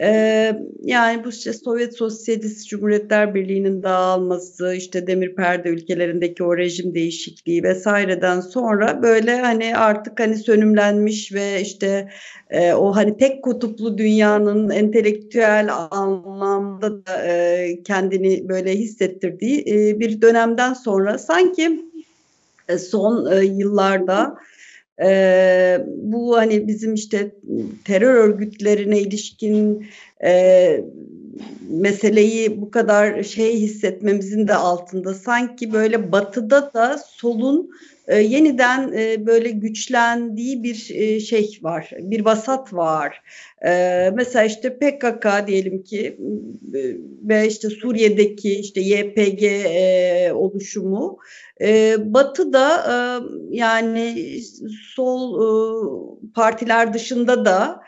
ee, 0.00 0.56
yani 0.82 1.24
bu 1.24 1.28
işte 1.28 1.52
Sovyet 1.52 1.96
Sosyalist 1.96 2.68
Cumhuriyetler 2.68 3.34
Birliği'nin 3.34 3.82
dağılması, 3.82 4.74
işte 4.74 5.06
demir 5.06 5.34
perde 5.34 5.68
ülkelerindeki 5.68 6.44
o 6.44 6.56
rejim 6.56 6.94
değişikliği 6.94 7.62
vesaireden 7.62 8.40
sonra 8.40 9.02
böyle 9.02 9.40
hani 9.40 9.76
artık 9.76 10.20
hani 10.20 10.36
sönümlenmiş 10.36 11.32
ve 11.32 11.60
işte 11.60 12.08
e, 12.50 12.72
o 12.72 12.96
hani 12.96 13.16
tek 13.16 13.44
kutuplu 13.44 13.98
dünyanın 13.98 14.70
entelektüel 14.70 15.68
anlamda 15.90 17.06
da 17.06 17.26
e, 17.26 17.82
kendini 17.84 18.48
böyle 18.48 18.74
hissettirdiği 18.74 19.64
e, 19.66 20.00
bir 20.00 20.22
dönemden 20.22 20.72
sonra 20.72 21.18
sanki 21.18 21.80
e, 22.68 22.78
son 22.78 23.32
e, 23.32 23.44
yıllarda 23.44 24.36
e, 25.02 25.78
bu 25.86 26.36
hani 26.36 26.68
bizim 26.68 26.94
işte 26.94 27.34
terör 27.84 28.14
örgütlerine 28.14 28.98
ilişkin 28.98 29.86
e, 30.24 30.84
meseleyi 31.68 32.60
bu 32.60 32.70
kadar 32.70 33.22
şey 33.22 33.60
hissetmemizin 33.60 34.48
de 34.48 34.54
altında 34.54 35.14
sanki 35.14 35.72
böyle 35.72 36.12
batıda 36.12 36.74
da 36.74 36.98
solun 36.98 37.70
e, 38.08 38.18
yeniden 38.18 38.92
e, 38.92 39.26
böyle 39.26 39.50
güçlendiği 39.50 40.62
bir 40.62 40.90
e, 40.94 41.20
şey 41.20 41.58
var, 41.62 41.90
bir 41.98 42.24
vasat 42.24 42.72
var. 42.72 43.22
E, 43.66 44.10
mesela 44.14 44.44
işte 44.44 44.78
PKK 44.78 45.46
diyelim 45.46 45.82
ki 45.82 46.18
e, 46.74 46.80
ve 47.28 47.48
işte 47.48 47.70
Suriye'deki 47.70 48.54
işte 48.54 48.80
YPG 48.80 49.42
e, 49.42 50.32
oluşumu 50.34 51.18
e, 51.62 51.96
Batı'da 51.98 52.84
yani 53.50 54.38
sol 54.94 56.18
partiler 56.34 56.94
dışında 56.94 57.44
da 57.44 57.82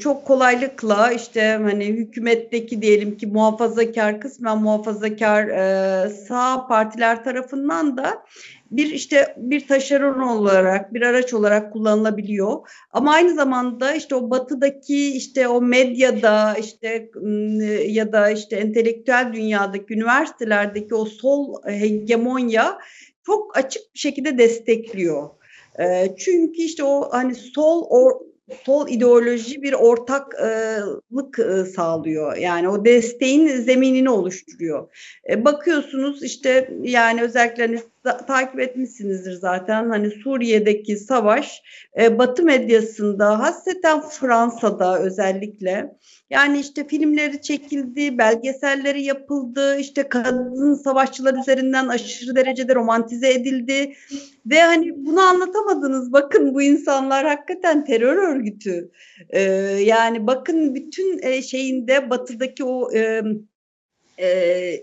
çok 0.00 0.26
kolaylıkla 0.26 1.12
işte 1.12 1.58
hani 1.62 1.86
hükümetteki 1.86 2.82
diyelim 2.82 3.16
ki 3.16 3.26
muhafazakar 3.26 4.20
kısmen 4.20 4.58
muhafazakar 4.58 5.48
e, 5.48 6.08
sağ 6.10 6.66
partiler 6.66 7.24
tarafından 7.24 7.96
da 7.96 8.24
bir 8.70 8.86
işte 8.86 9.34
bir 9.36 9.68
taşeron 9.68 10.20
olarak 10.20 10.94
bir 10.94 11.02
araç 11.02 11.34
olarak 11.34 11.72
kullanılabiliyor. 11.72 12.68
Ama 12.92 13.12
aynı 13.12 13.34
zamanda 13.34 13.94
işte 13.94 14.14
o 14.14 14.30
batıdaki 14.30 15.16
işte 15.16 15.48
o 15.48 15.60
medyada 15.60 16.54
işte 16.54 17.10
ya 17.86 18.12
da 18.12 18.30
işte 18.30 18.56
entelektüel 18.56 19.30
dünyadaki 19.32 19.94
üniversitelerdeki 19.94 20.94
o 20.94 21.04
sol 21.04 21.54
hegemonya 21.66 22.78
çok 23.26 23.56
açık 23.56 23.82
bir 23.94 23.98
şekilde 23.98 24.38
destekliyor. 24.38 25.30
Çünkü 26.16 26.62
işte 26.62 26.84
o 26.84 27.08
hani 27.12 27.34
sol 27.34 27.86
or, 27.88 28.29
sol 28.64 28.88
ideoloji 28.88 29.62
bir 29.62 29.72
ortaklık 29.72 31.38
e, 31.38 31.64
sağlıyor. 31.64 32.36
Yani 32.36 32.68
o 32.68 32.84
desteğin 32.84 33.48
zeminini 33.48 34.10
oluşturuyor. 34.10 34.88
E, 35.30 35.44
bakıyorsunuz 35.44 36.22
işte 36.22 36.70
yani 36.82 37.22
özellikle 37.22 37.66
hani 37.66 37.80
takip 38.02 38.60
etmişsinizdir 38.60 39.32
zaten 39.32 39.90
hani 39.90 40.10
Suriye'deki 40.10 40.96
savaş 40.96 41.62
e, 42.00 42.18
Batı 42.18 42.42
medyasında 42.42 43.38
hasreten 43.38 44.00
Fransa'da 44.00 44.98
özellikle 44.98 45.96
yani 46.30 46.60
işte 46.60 46.86
filmleri 46.86 47.42
çekildi, 47.42 48.18
belgeselleri 48.18 49.02
yapıldı, 49.02 49.76
işte 49.78 50.08
kadın 50.08 50.74
savaşçılar 50.74 51.34
üzerinden 51.34 51.88
aşırı 51.88 52.36
derecede 52.36 52.74
romantize 52.74 53.32
edildi 53.32 53.94
ve 54.46 54.60
hani 54.60 55.06
bunu 55.06 55.20
anlatamadınız. 55.20 56.12
Bakın 56.12 56.54
bu 56.54 56.62
insanlar 56.62 57.26
hakikaten 57.26 57.84
terör 57.84 58.16
örgütü. 58.16 58.90
Ee, 59.30 59.40
yani 59.84 60.26
bakın 60.26 60.74
bütün 60.74 61.22
e, 61.22 61.42
şeyinde 61.42 62.10
batıdaki 62.10 62.64
o 62.64 62.92
e, 62.92 63.22
e, 64.18 64.82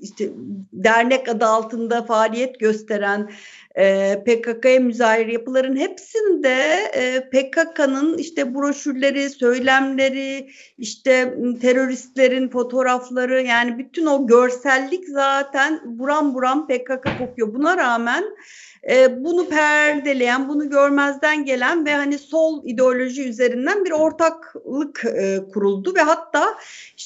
işte 0.00 0.30
dernek 0.72 1.28
adı 1.28 1.44
altında 1.44 2.02
faaliyet 2.02 2.60
gösteren 2.60 3.30
e, 3.78 4.16
PKK'ya 4.26 4.80
müzahir 4.80 5.26
yapıların 5.26 5.76
hepsinde 5.76 6.54
e, 6.92 7.30
PKK'nın 7.30 8.18
işte 8.18 8.54
broşürleri, 8.54 9.30
söylemleri, 9.30 10.50
işte 10.78 11.34
teröristlerin 11.60 12.48
fotoğrafları 12.48 13.42
yani 13.42 13.78
bütün 13.78 14.06
o 14.06 14.26
görsellik 14.26 15.08
zaten 15.08 15.80
buram 15.84 16.34
buram 16.34 16.66
PKK 16.66 17.18
kokuyor. 17.18 17.54
Buna 17.54 17.76
rağmen 17.76 18.24
e, 18.90 19.24
bunu 19.24 19.48
perdeleyen, 19.48 20.48
bunu 20.48 20.70
görmezden 20.70 21.44
gelen 21.44 21.86
ve 21.86 21.94
hani 21.94 22.18
sol 22.18 22.64
ideoloji 22.64 23.28
üzerinden 23.28 23.84
bir 23.84 23.90
ortaklık 23.90 25.04
e, 25.04 25.40
kuruldu 25.52 25.94
ve 25.94 26.00
hatta 26.00 26.54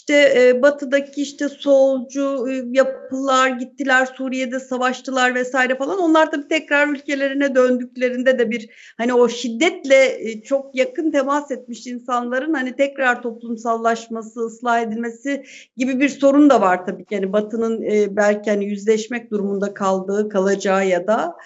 işte 0.02 0.34
e, 0.36 0.62
batıdaki 0.62 1.22
işte 1.22 1.48
solcu 1.48 2.46
e, 2.50 2.62
yapılar 2.70 3.48
gittiler 3.48 4.06
Suriye'de 4.06 4.60
savaştılar 4.60 5.34
vesaire 5.34 5.74
falan. 5.74 5.98
Onlar 5.98 6.30
tabii 6.30 6.48
tekrar 6.48 6.88
ülkelerine 6.88 7.54
döndüklerinde 7.54 8.38
de 8.38 8.50
bir 8.50 8.70
hani 8.98 9.14
o 9.14 9.28
şiddetle 9.28 10.30
e, 10.30 10.42
çok 10.42 10.74
yakın 10.74 11.10
temas 11.10 11.50
etmiş 11.50 11.86
insanların 11.86 12.54
hani 12.54 12.76
tekrar 12.76 13.22
toplumsallaşması, 13.22 14.40
ıslah 14.40 14.80
edilmesi 14.80 15.44
gibi 15.76 16.00
bir 16.00 16.08
sorun 16.08 16.50
da 16.50 16.60
var 16.60 16.86
tabii 16.86 17.04
ki. 17.04 17.14
Yani 17.14 17.32
Batı'nın 17.32 17.82
e, 17.82 18.16
belki 18.16 18.50
hani 18.50 18.64
yüzleşmek 18.64 19.30
durumunda 19.30 19.74
kaldığı, 19.74 20.28
kalacağı 20.28 20.88
ya 20.88 21.06
da 21.06 21.36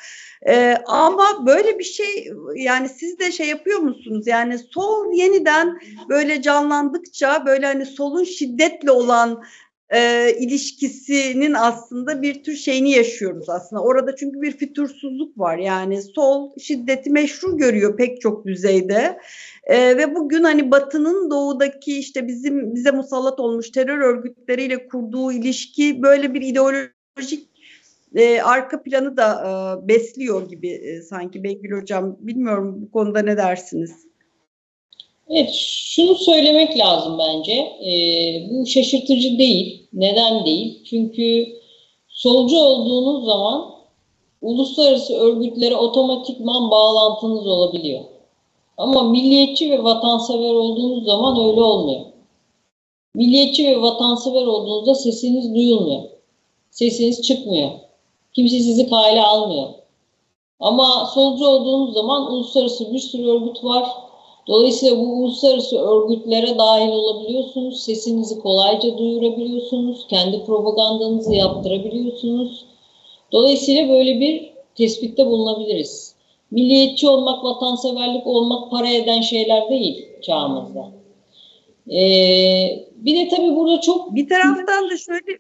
ee, 0.49 0.77
ama 0.87 1.47
böyle 1.47 1.79
bir 1.79 1.85
şey 1.85 2.33
yani 2.57 2.89
siz 2.89 3.19
de 3.19 3.33
şey 3.33 3.49
yapıyor 3.49 3.79
musunuz? 3.79 4.27
Yani 4.27 4.59
sol 4.59 5.13
yeniden 5.13 5.79
böyle 6.09 6.43
canlandıkça 6.43 7.47
böyle 7.47 7.67
hani 7.67 7.87
solun 7.87 8.25
şiddetle 8.47 8.91
olan 8.91 9.43
e, 9.95 10.33
ilişkisinin 10.39 11.55
aslında 11.55 12.23
bir 12.23 12.43
tür 12.43 12.55
şeyini 12.55 12.91
yaşıyoruz 12.91 13.49
aslında. 13.49 13.83
Orada 13.83 14.17
çünkü 14.17 14.43
bir 14.43 14.57
fütursuzluk 14.57 15.39
var. 15.39 15.59
Yani 15.59 16.03
sol 16.03 16.51
şiddeti 16.59 17.11
meşru 17.11 17.57
görüyor 17.57 17.97
pek 17.97 18.21
çok 18.21 18.47
düzeyde. 18.47 19.19
E, 19.65 19.97
ve 19.97 20.15
bugün 20.15 20.45
hani 20.45 20.71
Batı'nın 20.71 21.31
doğudaki 21.31 21.99
işte 21.99 22.29
bizim 22.29 22.75
bize 22.75 22.91
musallat 22.91 23.41
olmuş 23.41 23.71
terör 23.71 23.99
örgütleriyle 23.99 24.89
kurduğu 24.89 25.33
ilişki 25.33 26.03
böyle 26.03 26.35
bir 26.35 26.43
ideolojik 26.43 27.49
e, 28.15 28.43
arka 28.43 28.83
planı 28.83 29.17
da 29.17 29.29
e, 29.85 29.89
besliyor 29.89 30.49
gibi 30.49 30.69
e, 30.69 31.03
sanki 31.03 31.45
Bengül 31.45 31.81
Hocam. 31.81 32.17
Bilmiyorum 32.21 32.77
bu 32.83 32.91
konuda 32.91 33.23
ne 33.23 33.37
dersiniz? 33.37 34.07
Evet, 35.31 35.51
şunu 35.55 36.15
söylemek 36.15 36.79
lazım 36.79 37.19
bence. 37.19 37.53
E, 37.53 37.93
bu 38.51 38.67
şaşırtıcı 38.67 39.39
değil. 39.39 39.87
Neden 39.93 40.47
değil? 40.47 40.85
Çünkü 40.85 41.47
solcu 42.09 42.59
olduğunuz 42.59 43.25
zaman 43.25 43.71
uluslararası 44.43 45.15
örgütlere 45.15 45.77
otomatikman 45.77 46.71
bağlantınız 46.71 47.47
olabiliyor. 47.47 48.05
Ama 48.77 49.03
milliyetçi 49.03 49.71
ve 49.71 49.85
vatansever 49.85 50.55
olduğunuz 50.55 51.05
zaman 51.05 51.49
öyle 51.49 51.63
olmuyor. 51.63 52.01
Milliyetçi 53.15 53.67
ve 53.67 53.83
vatansever 53.83 54.47
olduğunuzda 54.47 54.95
sesiniz 54.95 55.55
duyulmuyor. 55.55 56.03
Sesiniz 56.71 57.23
çıkmıyor. 57.23 57.71
Kimse 58.33 58.61
sizi 58.61 58.91
kale 58.91 59.23
almıyor. 59.23 59.69
Ama 60.61 61.11
solcu 61.15 61.47
olduğunuz 61.47 61.95
zaman 61.95 62.33
uluslararası 62.33 62.93
bir 62.93 62.99
sürü 62.99 63.31
örgüt 63.31 63.65
var. 63.65 64.06
Dolayısıyla 64.49 64.99
bu 64.99 65.03
uluslararası 65.03 65.79
örgütlere 65.79 66.59
dahil 66.59 66.89
olabiliyorsunuz. 66.89 67.83
Sesinizi 67.83 68.39
kolayca 68.39 68.99
duyurabiliyorsunuz. 68.99 70.07
Kendi 70.11 70.45
propagandanızı 70.45 71.35
yaptırabiliyorsunuz. 71.35 72.65
Dolayısıyla 73.33 73.89
böyle 73.89 74.21
bir 74.21 74.53
tespitte 74.75 75.27
bulunabiliriz. 75.27 76.15
Milliyetçi 76.51 77.09
olmak, 77.09 77.45
vatanseverlik 77.45 78.27
olmak 78.27 78.71
para 78.71 78.89
eden 78.89 79.21
şeyler 79.21 79.71
değil 79.71 80.09
çağımızda. 80.23 80.91
Ee, 81.91 82.87
bir 82.97 83.17
de 83.17 83.29
tabii 83.29 83.57
burada 83.57 83.81
çok... 83.81 84.15
Bir 84.15 84.29
taraftan 84.29 84.91
da 84.91 84.97
şöyle 84.97 85.39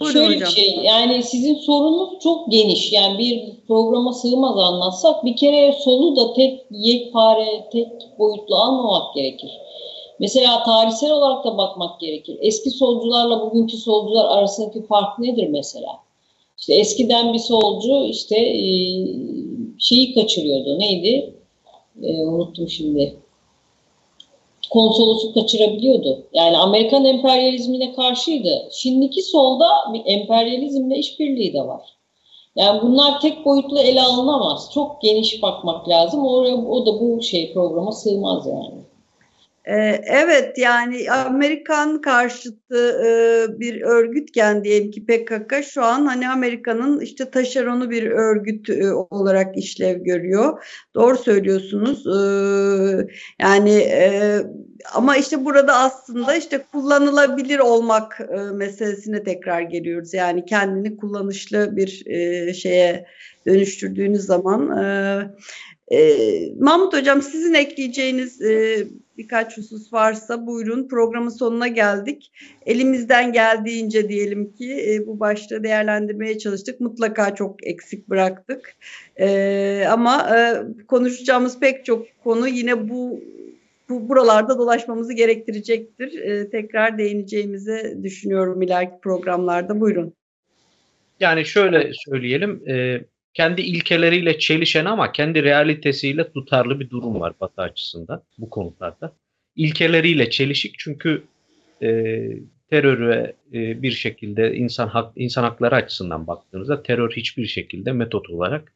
Buyurun 0.00 0.20
Şöyle 0.20 0.34
hocam. 0.34 0.48
bir 0.48 0.54
şey 0.54 0.78
yani 0.84 1.22
sizin 1.22 1.54
sorunuz 1.54 2.10
çok 2.22 2.50
geniş. 2.52 2.92
Yani 2.92 3.18
bir 3.18 3.52
programa 3.68 4.12
sığmaz 4.12 4.58
anlatsak 4.58 5.24
bir 5.24 5.36
kere 5.36 5.72
solu 5.72 6.16
da 6.16 6.32
tek 6.32 6.60
yekpare, 6.70 7.68
tek 7.72 7.88
boyutlu 8.18 8.56
almamak 8.56 9.14
gerekir. 9.14 9.50
Mesela 10.18 10.62
tarihsel 10.62 11.12
olarak 11.12 11.44
da 11.44 11.58
bakmak 11.58 12.00
gerekir. 12.00 12.38
Eski 12.40 12.70
solcularla 12.70 13.40
bugünkü 13.40 13.76
solcular 13.76 14.24
arasındaki 14.24 14.86
fark 14.86 15.18
nedir 15.18 15.48
mesela? 15.48 15.88
İşte 16.58 16.74
eskiden 16.74 17.32
bir 17.34 17.38
solcu 17.38 18.04
işte 18.04 18.36
şeyi 19.78 20.14
kaçırıyordu. 20.14 20.78
Neydi? 20.78 21.34
E, 22.02 22.22
unuttum 22.22 22.68
şimdi 22.68 23.16
konsolosu 24.70 25.34
kaçırabiliyordu. 25.34 26.26
Yani 26.32 26.56
Amerikan 26.56 27.04
emperyalizmine 27.04 27.92
karşıydı. 27.92 28.68
Şimdiki 28.72 29.22
solda 29.22 29.68
bir 29.92 30.02
emperyalizmle 30.04 30.98
işbirliği 30.98 31.54
de 31.54 31.66
var. 31.66 31.82
Yani 32.56 32.82
bunlar 32.82 33.20
tek 33.20 33.44
boyutlu 33.44 33.78
ele 33.78 34.02
alınamaz. 34.02 34.70
Çok 34.74 35.02
geniş 35.02 35.42
bakmak 35.42 35.88
lazım. 35.88 36.26
Oraya 36.26 36.56
o 36.56 36.86
da 36.86 37.00
bu 37.00 37.22
şey 37.22 37.52
programa 37.52 37.92
sığmaz 37.92 38.46
yani. 38.46 38.89
Ee, 39.64 40.00
evet 40.06 40.58
yani 40.58 41.10
Amerikan 41.10 42.00
karşıtı 42.00 43.02
e, 43.04 43.60
bir 43.60 43.80
örgütken 43.80 44.64
diyelim 44.64 44.90
ki 44.90 45.06
PKK 45.06 45.64
şu 45.64 45.84
an 45.84 46.06
hani 46.06 46.28
Amerika'nın 46.28 47.00
işte 47.00 47.30
taşeronu 47.30 47.90
bir 47.90 48.10
örgüt 48.10 48.70
e, 48.70 48.92
olarak 48.92 49.58
işlev 49.58 49.98
görüyor. 49.98 50.64
Doğru 50.94 51.18
söylüyorsunuz. 51.18 52.06
Ee, 52.06 53.06
yani 53.40 53.74
e, 53.78 54.40
ama 54.94 55.16
işte 55.16 55.44
burada 55.44 55.74
aslında 55.74 56.36
işte 56.36 56.64
kullanılabilir 56.72 57.58
olmak 57.58 58.20
meselesine 58.54 59.22
tekrar 59.22 59.60
geliyoruz. 59.60 60.14
Yani 60.14 60.44
kendini 60.44 60.96
kullanışlı 60.96 61.76
bir 61.76 62.04
şeye 62.54 63.06
dönüştürdüğünüz 63.46 64.22
zaman 64.22 64.60
Mahmut 66.58 66.94
Hocam 66.94 67.22
sizin 67.22 67.54
ekleyeceğiniz 67.54 68.40
birkaç 69.20 69.58
husus 69.58 69.92
varsa 69.92 70.46
buyurun. 70.46 70.88
Programın 70.88 71.28
sonuna 71.28 71.68
geldik. 71.68 72.32
Elimizden 72.66 73.32
geldiğince 73.32 74.08
diyelim 74.08 74.52
ki 74.52 74.72
e, 74.72 75.06
bu 75.06 75.20
başta 75.20 75.62
değerlendirmeye 75.62 76.38
çalıştık. 76.38 76.80
Mutlaka 76.80 77.34
çok 77.34 77.66
eksik 77.66 78.08
bıraktık. 78.08 78.74
E, 79.20 79.84
ama 79.90 80.36
e, 80.36 80.62
konuşacağımız 80.86 81.60
pek 81.60 81.84
çok 81.84 82.06
konu 82.24 82.48
yine 82.48 82.88
bu 82.88 83.20
bu 83.88 84.08
buralarda 84.08 84.58
dolaşmamızı 84.58 85.12
gerektirecektir. 85.12 86.18
E, 86.18 86.50
tekrar 86.50 86.98
değineceğimizi 86.98 87.98
düşünüyorum 88.02 88.62
ileriki 88.62 89.00
programlarda. 89.02 89.80
Buyurun. 89.80 90.14
Yani 91.20 91.44
şöyle 91.44 91.90
söyleyelim. 91.92 92.62
E, 92.68 93.00
kendi 93.34 93.62
ilkeleriyle 93.62 94.38
çelişen 94.38 94.84
ama 94.84 95.12
kendi 95.12 95.42
realitesiyle 95.42 96.32
tutarlı 96.32 96.80
bir 96.80 96.90
durum 96.90 97.20
var 97.20 97.32
Batı 97.40 97.62
açısından 97.62 98.22
bu 98.38 98.50
konularda. 98.50 99.12
İlkeleriyle 99.56 100.30
çelişik 100.30 100.74
çünkü 100.78 101.22
e, 101.82 101.88
teröre 102.70 103.34
e, 103.52 103.82
bir 103.82 103.90
şekilde 103.90 104.54
insan 104.56 104.88
hak 104.88 105.12
insan 105.16 105.42
hakları 105.42 105.74
açısından 105.74 106.26
baktığınızda 106.26 106.82
terör 106.82 107.10
hiçbir 107.10 107.46
şekilde 107.46 107.92
metot 107.92 108.30
olarak 108.30 108.72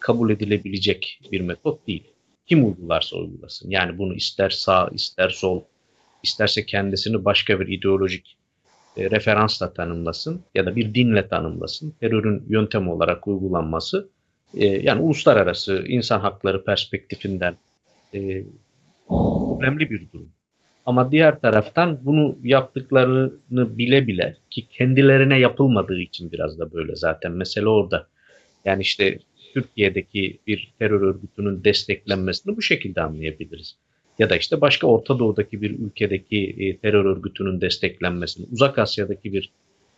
kabul 0.00 0.30
edilebilecek 0.30 1.20
bir 1.32 1.40
metot 1.40 1.86
değil. 1.86 2.04
Kim 2.46 2.66
uygularsa 2.66 3.16
uygulasın. 3.16 3.70
Yani 3.70 3.98
bunu 3.98 4.14
ister 4.14 4.50
sağ, 4.50 4.90
ister 4.92 5.28
sol, 5.28 5.62
isterse 6.22 6.66
kendisini 6.66 7.24
başka 7.24 7.60
bir 7.60 7.68
ideolojik 7.68 8.37
e, 8.98 9.10
referansla 9.10 9.72
tanımlasın 9.72 10.44
ya 10.54 10.66
da 10.66 10.76
bir 10.76 10.94
dinle 10.94 11.28
tanımlasın. 11.28 11.94
Terörün 12.00 12.44
yöntem 12.48 12.88
olarak 12.88 13.28
uygulanması 13.28 14.08
e, 14.54 14.66
yani 14.66 15.02
uluslararası 15.02 15.84
insan 15.88 16.20
hakları 16.20 16.64
perspektifinden 16.64 17.56
e, 18.14 18.44
önemli 19.60 19.90
bir 19.90 20.12
durum. 20.12 20.28
Ama 20.86 21.12
diğer 21.12 21.40
taraftan 21.40 21.98
bunu 22.02 22.38
yaptıklarını 22.42 23.78
bile 23.78 24.06
bile 24.06 24.36
ki 24.50 24.66
kendilerine 24.66 25.38
yapılmadığı 25.38 25.98
için 25.98 26.32
biraz 26.32 26.58
da 26.58 26.72
böyle 26.72 26.96
zaten 26.96 27.32
mesele 27.32 27.68
orada. 27.68 28.06
Yani 28.64 28.82
işte 28.82 29.18
Türkiye'deki 29.54 30.38
bir 30.46 30.72
terör 30.78 31.00
örgütünün 31.00 31.64
desteklenmesini 31.64 32.56
bu 32.56 32.62
şekilde 32.62 33.02
anlayabiliriz 33.02 33.76
ya 34.18 34.30
da 34.30 34.36
işte 34.36 34.60
başka 34.60 34.86
Orta 34.86 35.18
Doğu'daki 35.18 35.62
bir 35.62 35.78
ülkedeki 35.78 36.56
e, 36.58 36.76
terör 36.76 37.04
örgütünün 37.04 37.60
desteklenmesini, 37.60 38.46
Uzak 38.52 38.78
Asya'daki 38.78 39.32
bir 39.32 39.50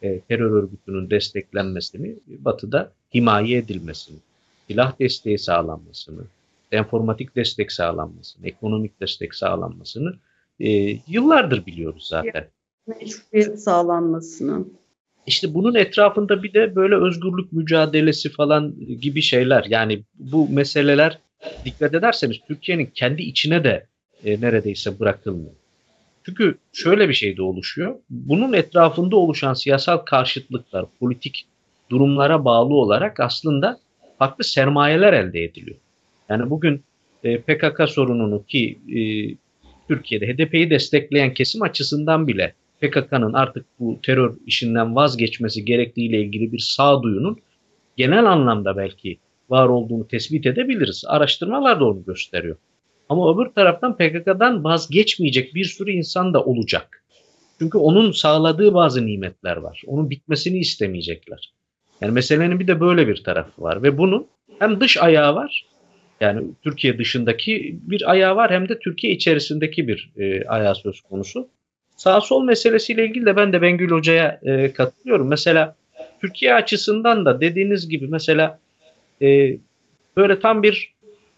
e, 0.02 0.20
terör 0.20 0.50
örgütünün 0.50 1.10
desteklenmesini, 1.10 2.16
Batı'da 2.26 2.92
himaye 3.14 3.58
edilmesini, 3.58 4.16
silah 4.68 5.00
desteği 5.00 5.38
sağlanmasını, 5.38 6.22
informatik 6.72 7.36
destek 7.36 7.72
sağlanmasını, 7.72 8.46
ekonomik 8.46 9.00
destek 9.00 9.34
sağlanmasını 9.34 10.14
e, 10.60 10.98
yıllardır 11.08 11.66
biliyoruz 11.66 12.06
zaten. 12.08 12.46
Meşruiyet 12.86 13.60
sağlanmasını. 13.62 14.64
İşte 15.26 15.54
bunun 15.54 15.74
etrafında 15.74 16.42
bir 16.42 16.54
de 16.54 16.76
böyle 16.76 16.96
özgürlük 16.96 17.52
mücadelesi 17.52 18.28
falan 18.28 18.74
gibi 19.00 19.22
şeyler. 19.22 19.64
Yani 19.68 20.02
bu 20.14 20.48
meseleler 20.48 21.18
dikkat 21.64 21.94
ederseniz 21.94 22.36
Türkiye'nin 22.48 22.86
kendi 22.86 23.22
içine 23.22 23.64
de 23.64 23.86
e, 24.24 24.40
neredeyse 24.40 25.00
bırakılmıyor. 25.00 25.52
Çünkü 26.24 26.58
şöyle 26.72 27.08
bir 27.08 27.14
şey 27.14 27.36
de 27.36 27.42
oluşuyor. 27.42 27.96
Bunun 28.10 28.52
etrafında 28.52 29.16
oluşan 29.16 29.54
siyasal 29.54 29.96
karşıtlıklar, 29.96 30.86
politik 31.00 31.46
durumlara 31.90 32.44
bağlı 32.44 32.74
olarak 32.74 33.20
aslında 33.20 33.80
farklı 34.18 34.44
sermayeler 34.44 35.12
elde 35.12 35.44
ediliyor. 35.44 35.76
Yani 36.28 36.50
bugün 36.50 36.82
e, 37.24 37.40
PKK 37.40 37.88
sorununu 37.88 38.44
ki 38.46 38.78
e, 38.88 39.00
Türkiye'de 39.88 40.26
HDP'yi 40.26 40.70
destekleyen 40.70 41.34
kesim 41.34 41.62
açısından 41.62 42.28
bile 42.28 42.54
PKK'nın 42.80 43.32
artık 43.32 43.66
bu 43.80 43.98
terör 44.02 44.34
işinden 44.46 44.96
vazgeçmesi 44.96 45.64
gerektiğiyle 45.64 46.20
ilgili 46.20 46.52
bir 46.52 46.58
sağduyunun 46.58 47.38
genel 47.96 48.24
anlamda 48.24 48.76
belki 48.76 49.18
var 49.50 49.68
olduğunu 49.68 50.08
tespit 50.08 50.46
edebiliriz. 50.46 51.04
Araştırmalar 51.06 51.80
da 51.80 51.84
onu 51.84 52.04
gösteriyor. 52.04 52.56
Ama 53.10 53.34
öbür 53.34 53.50
taraftan 53.54 53.96
PKK'dan 53.96 54.64
vazgeçmeyecek 54.64 55.54
bir 55.54 55.64
sürü 55.64 55.90
insan 55.90 56.34
da 56.34 56.44
olacak. 56.44 57.04
Çünkü 57.58 57.78
onun 57.78 58.10
sağladığı 58.10 58.74
bazı 58.74 59.06
nimetler 59.06 59.56
var. 59.56 59.82
Onun 59.86 60.10
bitmesini 60.10 60.58
istemeyecekler. 60.58 61.52
Yani 62.00 62.12
meselenin 62.12 62.60
bir 62.60 62.66
de 62.66 62.80
böyle 62.80 63.08
bir 63.08 63.24
tarafı 63.24 63.62
var 63.62 63.82
ve 63.82 63.98
bunun 63.98 64.26
hem 64.58 64.80
dış 64.80 64.96
ayağı 64.96 65.34
var 65.34 65.66
yani 66.20 66.42
Türkiye 66.62 66.98
dışındaki 66.98 67.78
bir 67.82 68.10
ayağı 68.10 68.36
var 68.36 68.50
hem 68.50 68.68
de 68.68 68.78
Türkiye 68.78 69.12
içerisindeki 69.12 69.88
bir 69.88 70.10
e, 70.16 70.44
ayağı 70.44 70.74
söz 70.74 71.00
konusu. 71.00 71.48
Sağ 71.96 72.20
sol 72.20 72.44
meselesiyle 72.44 73.04
ilgili 73.04 73.26
de 73.26 73.36
ben 73.36 73.52
de 73.52 73.62
Bengül 73.62 73.90
Hoca'ya 73.90 74.40
e, 74.42 74.72
katılıyorum. 74.72 75.28
Mesela 75.28 75.76
Türkiye 76.20 76.54
açısından 76.54 77.24
da 77.24 77.40
dediğiniz 77.40 77.88
gibi 77.88 78.06
mesela 78.06 78.58
e, 79.22 79.56
böyle 80.16 80.40
tam 80.40 80.62
bir 80.62 80.94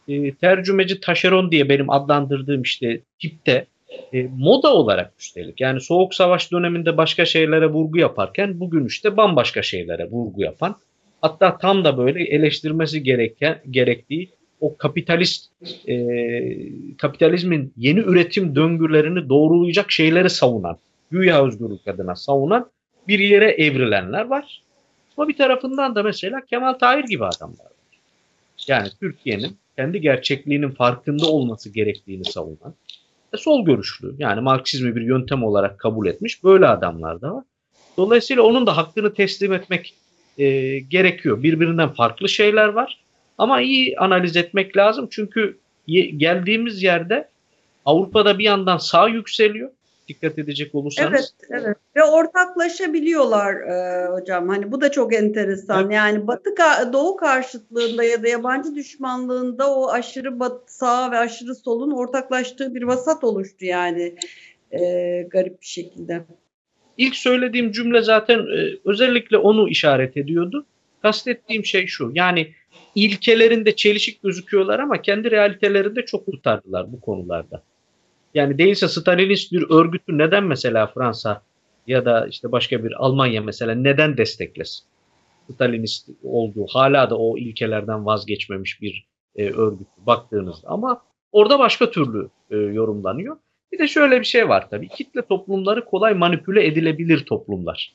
e, 0.09 0.35
tercümeci 0.35 1.01
taşeron 1.01 1.51
diye 1.51 1.69
benim 1.69 1.91
adlandırdığım 1.91 2.63
işte 2.63 3.01
tipte 3.19 3.67
e, 4.13 4.23
moda 4.37 4.75
olarak 4.75 5.13
üstelik 5.19 5.61
yani 5.61 5.81
soğuk 5.81 6.15
savaş 6.15 6.53
döneminde 6.53 6.97
başka 6.97 7.25
şeylere 7.25 7.67
vurgu 7.67 7.99
yaparken 7.99 8.61
bugün 8.61 8.87
işte 8.87 9.17
bambaşka 9.17 9.63
şeylere 9.63 10.11
vurgu 10.11 10.43
yapan 10.43 10.77
hatta 11.21 11.59
tam 11.59 11.85
da 11.85 11.99
böyle 11.99 12.25
eleştirmesi 12.25 13.03
gereken 13.03 13.61
gerektiği 13.71 14.31
o 14.61 14.77
kapitalist 14.77 15.51
e, 15.89 15.97
kapitalizmin 16.99 17.73
yeni 17.77 18.01
üretim 18.01 18.57
döngülerini 18.57 19.29
doğrulayacak 19.29 19.91
şeyleri 19.91 20.31
savunan 20.31 20.79
güya 21.11 21.47
özgürlük 21.47 21.89
adına 21.89 22.17
savunan 22.17 22.71
bir 23.09 23.19
yere 23.19 23.51
evrilenler 23.51 24.25
var. 24.25 24.63
Ama 25.17 25.29
bir 25.29 25.37
tarafından 25.37 25.95
da 25.95 26.03
mesela 26.03 26.41
Kemal 26.51 26.73
Tahir 26.73 27.05
gibi 27.05 27.25
adamlar 27.25 27.65
var. 27.65 27.73
Yani 28.69 28.89
Türkiye'nin 29.01 29.57
kendi 29.77 30.01
gerçekliğinin 30.01 30.70
farkında 30.70 31.27
olması 31.27 31.70
gerektiğini 31.70 32.25
savunan 32.25 32.75
e, 33.35 33.37
sol 33.37 33.64
görüşlü 33.64 34.14
yani 34.18 34.41
Marksizmi 34.41 34.97
bir 34.97 35.03
yöntem 35.03 35.45
olarak 35.45 35.79
kabul 35.79 36.07
etmiş 36.07 36.45
böyle 36.45 36.66
adamlar 36.66 37.20
da 37.20 37.35
var. 37.35 37.45
Dolayısıyla 37.97 38.43
onun 38.43 38.66
da 38.66 38.77
hakkını 38.77 39.14
teslim 39.14 39.53
etmek 39.53 39.95
e, 40.39 40.79
gerekiyor. 40.79 41.43
Birbirinden 41.43 41.89
farklı 41.89 42.29
şeyler 42.29 42.68
var 42.68 42.99
ama 43.39 43.61
iyi 43.61 43.99
analiz 43.99 44.37
etmek 44.37 44.77
lazım 44.77 45.09
çünkü 45.11 45.59
geldiğimiz 46.16 46.83
yerde 46.83 47.29
Avrupa'da 47.85 48.39
bir 48.39 48.45
yandan 48.45 48.77
sağ 48.77 49.09
yükseliyor 49.09 49.70
dikkat 50.09 50.39
edecek 50.39 50.75
olursanız. 50.75 51.35
Evet, 51.51 51.63
evet. 51.63 51.77
Ve 51.97 52.05
ortaklaşabiliyorlar 52.05 53.55
e, 53.55 54.07
hocam. 54.09 54.49
Hani 54.49 54.73
bu 54.73 54.81
da 54.81 54.91
çok 54.91 55.15
enteresan. 55.15 55.83
Evet. 55.83 55.93
Yani 55.93 56.27
Batı 56.27 56.51
Doğu 56.93 57.17
karşıtlığında 57.17 58.05
ya 58.05 58.23
da 58.23 58.29
yabancı 58.29 58.75
düşmanlığında 58.75 59.75
o 59.75 59.91
aşırı 59.91 60.41
batı, 60.41 60.75
sağ 60.77 61.11
ve 61.11 61.19
aşırı 61.19 61.55
solun 61.55 61.91
ortaklaştığı 61.91 62.75
bir 62.75 62.83
vasat 62.83 63.25
oluştu 63.25 63.65
yani 63.65 64.15
e, 64.73 64.81
garip 65.31 65.61
bir 65.61 65.67
şekilde. 65.67 66.25
İlk 66.97 67.17
söylediğim 67.17 67.73
cümle 67.73 68.03
zaten 68.03 68.39
e, 68.39 68.79
özellikle 68.85 69.37
onu 69.37 69.69
işaret 69.69 70.17
ediyordu. 70.17 70.67
Kastettiğim 71.03 71.65
şey 71.65 71.87
şu. 71.87 72.13
Yani 72.15 72.53
ilkelerinde 72.95 73.77
çelişik 73.77 74.23
gözüküyorlar 74.23 74.79
ama 74.79 75.03
kendi 75.03 75.31
realitelerinde 75.31 76.05
çok 76.05 76.27
tutardılar 76.27 76.93
bu 76.93 77.01
konularda. 77.01 77.63
Yani 78.35 78.59
değilse 78.59 78.89
Stalinist 78.89 79.53
bir 79.53 79.70
örgütü 79.70 80.18
neden 80.18 80.45
mesela 80.45 80.87
Fransa 80.87 81.43
ya 81.87 82.05
da 82.05 82.26
işte 82.26 82.53
başka 82.53 82.85
bir 82.85 83.05
Almanya 83.05 83.43
mesela 83.43 83.74
neden 83.74 84.16
desteklesin? 84.16 84.85
Stalinist 85.55 86.09
olduğu 86.22 86.66
hala 86.66 87.11
da 87.11 87.18
o 87.18 87.39
ilkelerden 87.39 88.07
vazgeçmemiş 88.07 88.83
bir 88.83 89.07
e, 89.37 89.51
örgüt 89.51 89.89
baktığınızda 89.99 90.68
ama 90.68 91.03
orada 91.33 91.59
başka 91.59 91.91
türlü 91.91 92.28
e, 92.51 92.57
yorumlanıyor. 92.57 93.37
Bir 93.72 93.78
de 93.78 93.89
şöyle 93.89 94.20
bir 94.20 94.24
şey 94.24 94.49
var 94.49 94.70
tabii. 94.70 94.89
Kitle 94.89 95.22
toplumları 95.22 95.85
kolay 95.85 96.14
manipüle 96.14 96.66
edilebilir 96.66 97.24
toplumlar. 97.24 97.95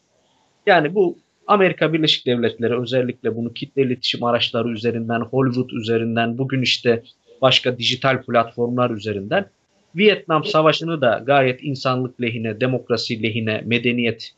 Yani 0.66 0.96
bu 0.96 1.18
Amerika 1.48 1.94
Birleşik 1.94 2.26
Devletleri 2.26 2.80
özellikle 2.80 3.36
bunu 3.36 3.54
kitle 3.54 3.82
iletişim 3.82 4.24
araçları 4.24 4.70
üzerinden, 4.70 5.20
Hollywood 5.20 5.70
üzerinden, 5.70 6.38
bugün 6.38 6.62
işte 6.62 7.04
başka 7.42 7.78
dijital 7.78 8.22
platformlar 8.24 8.90
üzerinden 8.90 9.50
Vietnam 9.98 10.44
Savaşı'nı 10.44 11.02
da 11.02 11.24
gayet 11.26 11.64
insanlık 11.64 12.22
lehine, 12.22 12.60
demokrasi 12.60 13.24
lehine, 13.24 13.64
medeniyet 13.66 14.32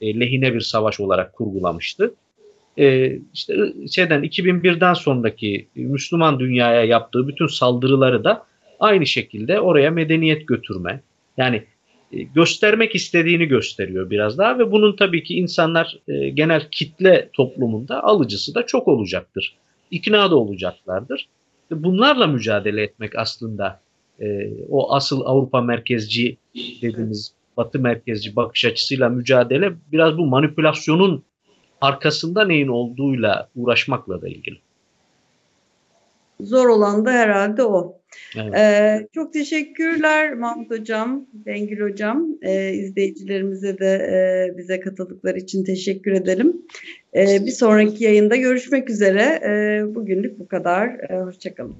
e, 0.00 0.20
lehine 0.20 0.54
bir 0.54 0.60
savaş 0.60 1.00
olarak 1.00 1.32
kurgulamıştı. 1.32 2.14
E, 2.78 3.16
işte 3.34 3.54
şeyden 3.92 4.22
2001'den 4.24 4.94
sonraki 4.94 5.68
Müslüman 5.74 6.40
dünyaya 6.40 6.84
yaptığı 6.84 7.28
bütün 7.28 7.46
saldırıları 7.46 8.24
da 8.24 8.46
aynı 8.80 9.06
şekilde 9.06 9.60
oraya 9.60 9.90
medeniyet 9.90 10.48
götürme. 10.48 11.00
Yani 11.36 11.62
e, 12.12 12.22
göstermek 12.22 12.94
istediğini 12.94 13.46
gösteriyor 13.46 14.10
biraz 14.10 14.38
daha 14.38 14.58
ve 14.58 14.72
bunun 14.72 14.96
tabii 14.96 15.22
ki 15.22 15.34
insanlar 15.34 15.98
genel 16.34 16.68
kitle 16.70 17.28
toplumunda 17.32 18.04
alıcısı 18.04 18.54
da 18.54 18.66
çok 18.66 18.88
olacaktır. 18.88 19.56
İkna 19.90 20.30
da 20.30 20.36
olacaklardır. 20.36 21.28
Bunlarla 21.70 22.26
mücadele 22.26 22.82
etmek 22.82 23.18
aslında 23.18 23.80
e, 24.20 24.50
o 24.68 24.94
asıl 24.94 25.20
Avrupa 25.24 25.60
merkezci 25.60 26.36
dediğimiz 26.82 27.32
Batı 27.56 27.78
merkezci 27.78 28.36
bakış 28.36 28.64
açısıyla 28.64 29.08
mücadele 29.08 29.72
biraz 29.92 30.18
bu 30.18 30.26
manipülasyonun 30.26 31.24
arkasında 31.80 32.44
neyin 32.44 32.68
olduğuyla 32.68 33.48
uğraşmakla 33.56 34.22
da 34.22 34.28
ilgili. 34.28 34.58
Zor 36.40 36.68
olan 36.68 37.06
da 37.06 37.10
herhalde 37.10 37.64
o. 37.64 37.96
Evet. 38.36 38.54
Ee, 38.54 39.08
çok 39.14 39.32
teşekkürler 39.32 40.34
Mahmut 40.34 40.70
Hocam, 40.70 41.26
Bengül 41.32 41.90
Hocam. 41.90 42.26
Ee, 42.42 42.72
izleyicilerimize 42.72 43.78
de 43.78 43.94
e, 43.94 44.58
bize 44.58 44.80
katıldıkları 44.80 45.38
için 45.38 45.64
teşekkür 45.64 46.12
edelim. 46.12 46.56
Ee, 47.14 47.46
bir 47.46 47.50
sonraki 47.50 48.04
yayında 48.04 48.36
görüşmek 48.36 48.90
üzere. 48.90 49.22
Ee, 49.22 49.94
bugünlük 49.94 50.38
bu 50.38 50.48
kadar. 50.48 50.88
Ee, 50.88 51.20
hoşçakalın. 51.20 51.76